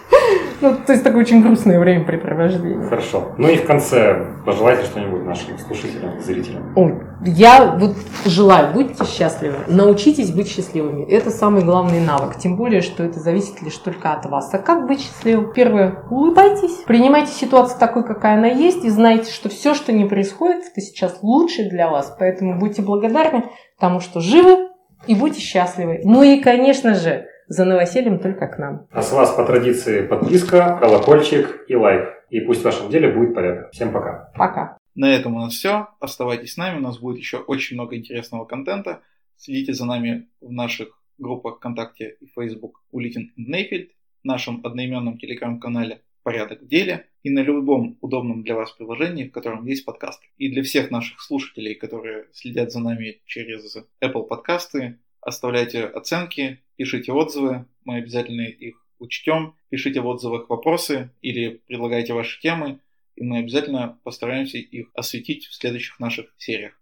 [0.62, 2.88] Ну, то есть такое очень грустное времяпрепровождение.
[2.88, 3.34] Хорошо.
[3.38, 6.74] Ну и в конце пожелайте что-нибудь нашим слушателям, зрителям.
[6.76, 6.96] Ой,
[7.26, 7.96] я вот
[8.26, 11.04] желаю, будьте счастливы, научитесь быть счастливыми.
[11.04, 12.38] Это самый главный навык.
[12.38, 14.54] Тем более, что это зависит лишь только от вас.
[14.54, 15.54] А как быть счастливым?
[15.54, 20.64] Первое, улыбайтесь, принимайте ситуацию такой, какая она есть, и знайте, что все, что не происходит,
[20.72, 22.16] это сейчас лучше для вас.
[22.20, 23.46] Поэтому будьте благодарны
[23.80, 24.70] тому, что живы,
[25.08, 26.02] и будьте счастливы.
[26.04, 28.88] Ну и, конечно же, за новосельем только к нам.
[28.92, 32.24] А с вас по традиции подписка, колокольчик и лайк.
[32.30, 33.72] И пусть в вашем деле будет порядок.
[33.72, 34.32] Всем пока.
[34.36, 34.78] Пока.
[34.96, 35.88] На этом у нас все.
[36.00, 39.02] Оставайтесь с нами, у нас будет еще очень много интересного контента.
[39.36, 43.90] Следите за нами в наших группах ВКонтакте и Facebook Улитин Нейфельд,
[44.22, 49.32] в нашем одноименном телеграм-канале «Порядок в деле» и на любом удобном для вас приложении, в
[49.32, 50.22] котором есть подкаст.
[50.38, 57.12] И для всех наших слушателей, которые следят за нами через Apple подкасты, оставляйте оценки, пишите
[57.12, 59.54] отзывы, мы обязательно их учтем.
[59.70, 62.80] Пишите в отзывах вопросы или предлагайте ваши темы,
[63.18, 66.79] и мы обязательно постараемся их осветить в следующих наших сериях.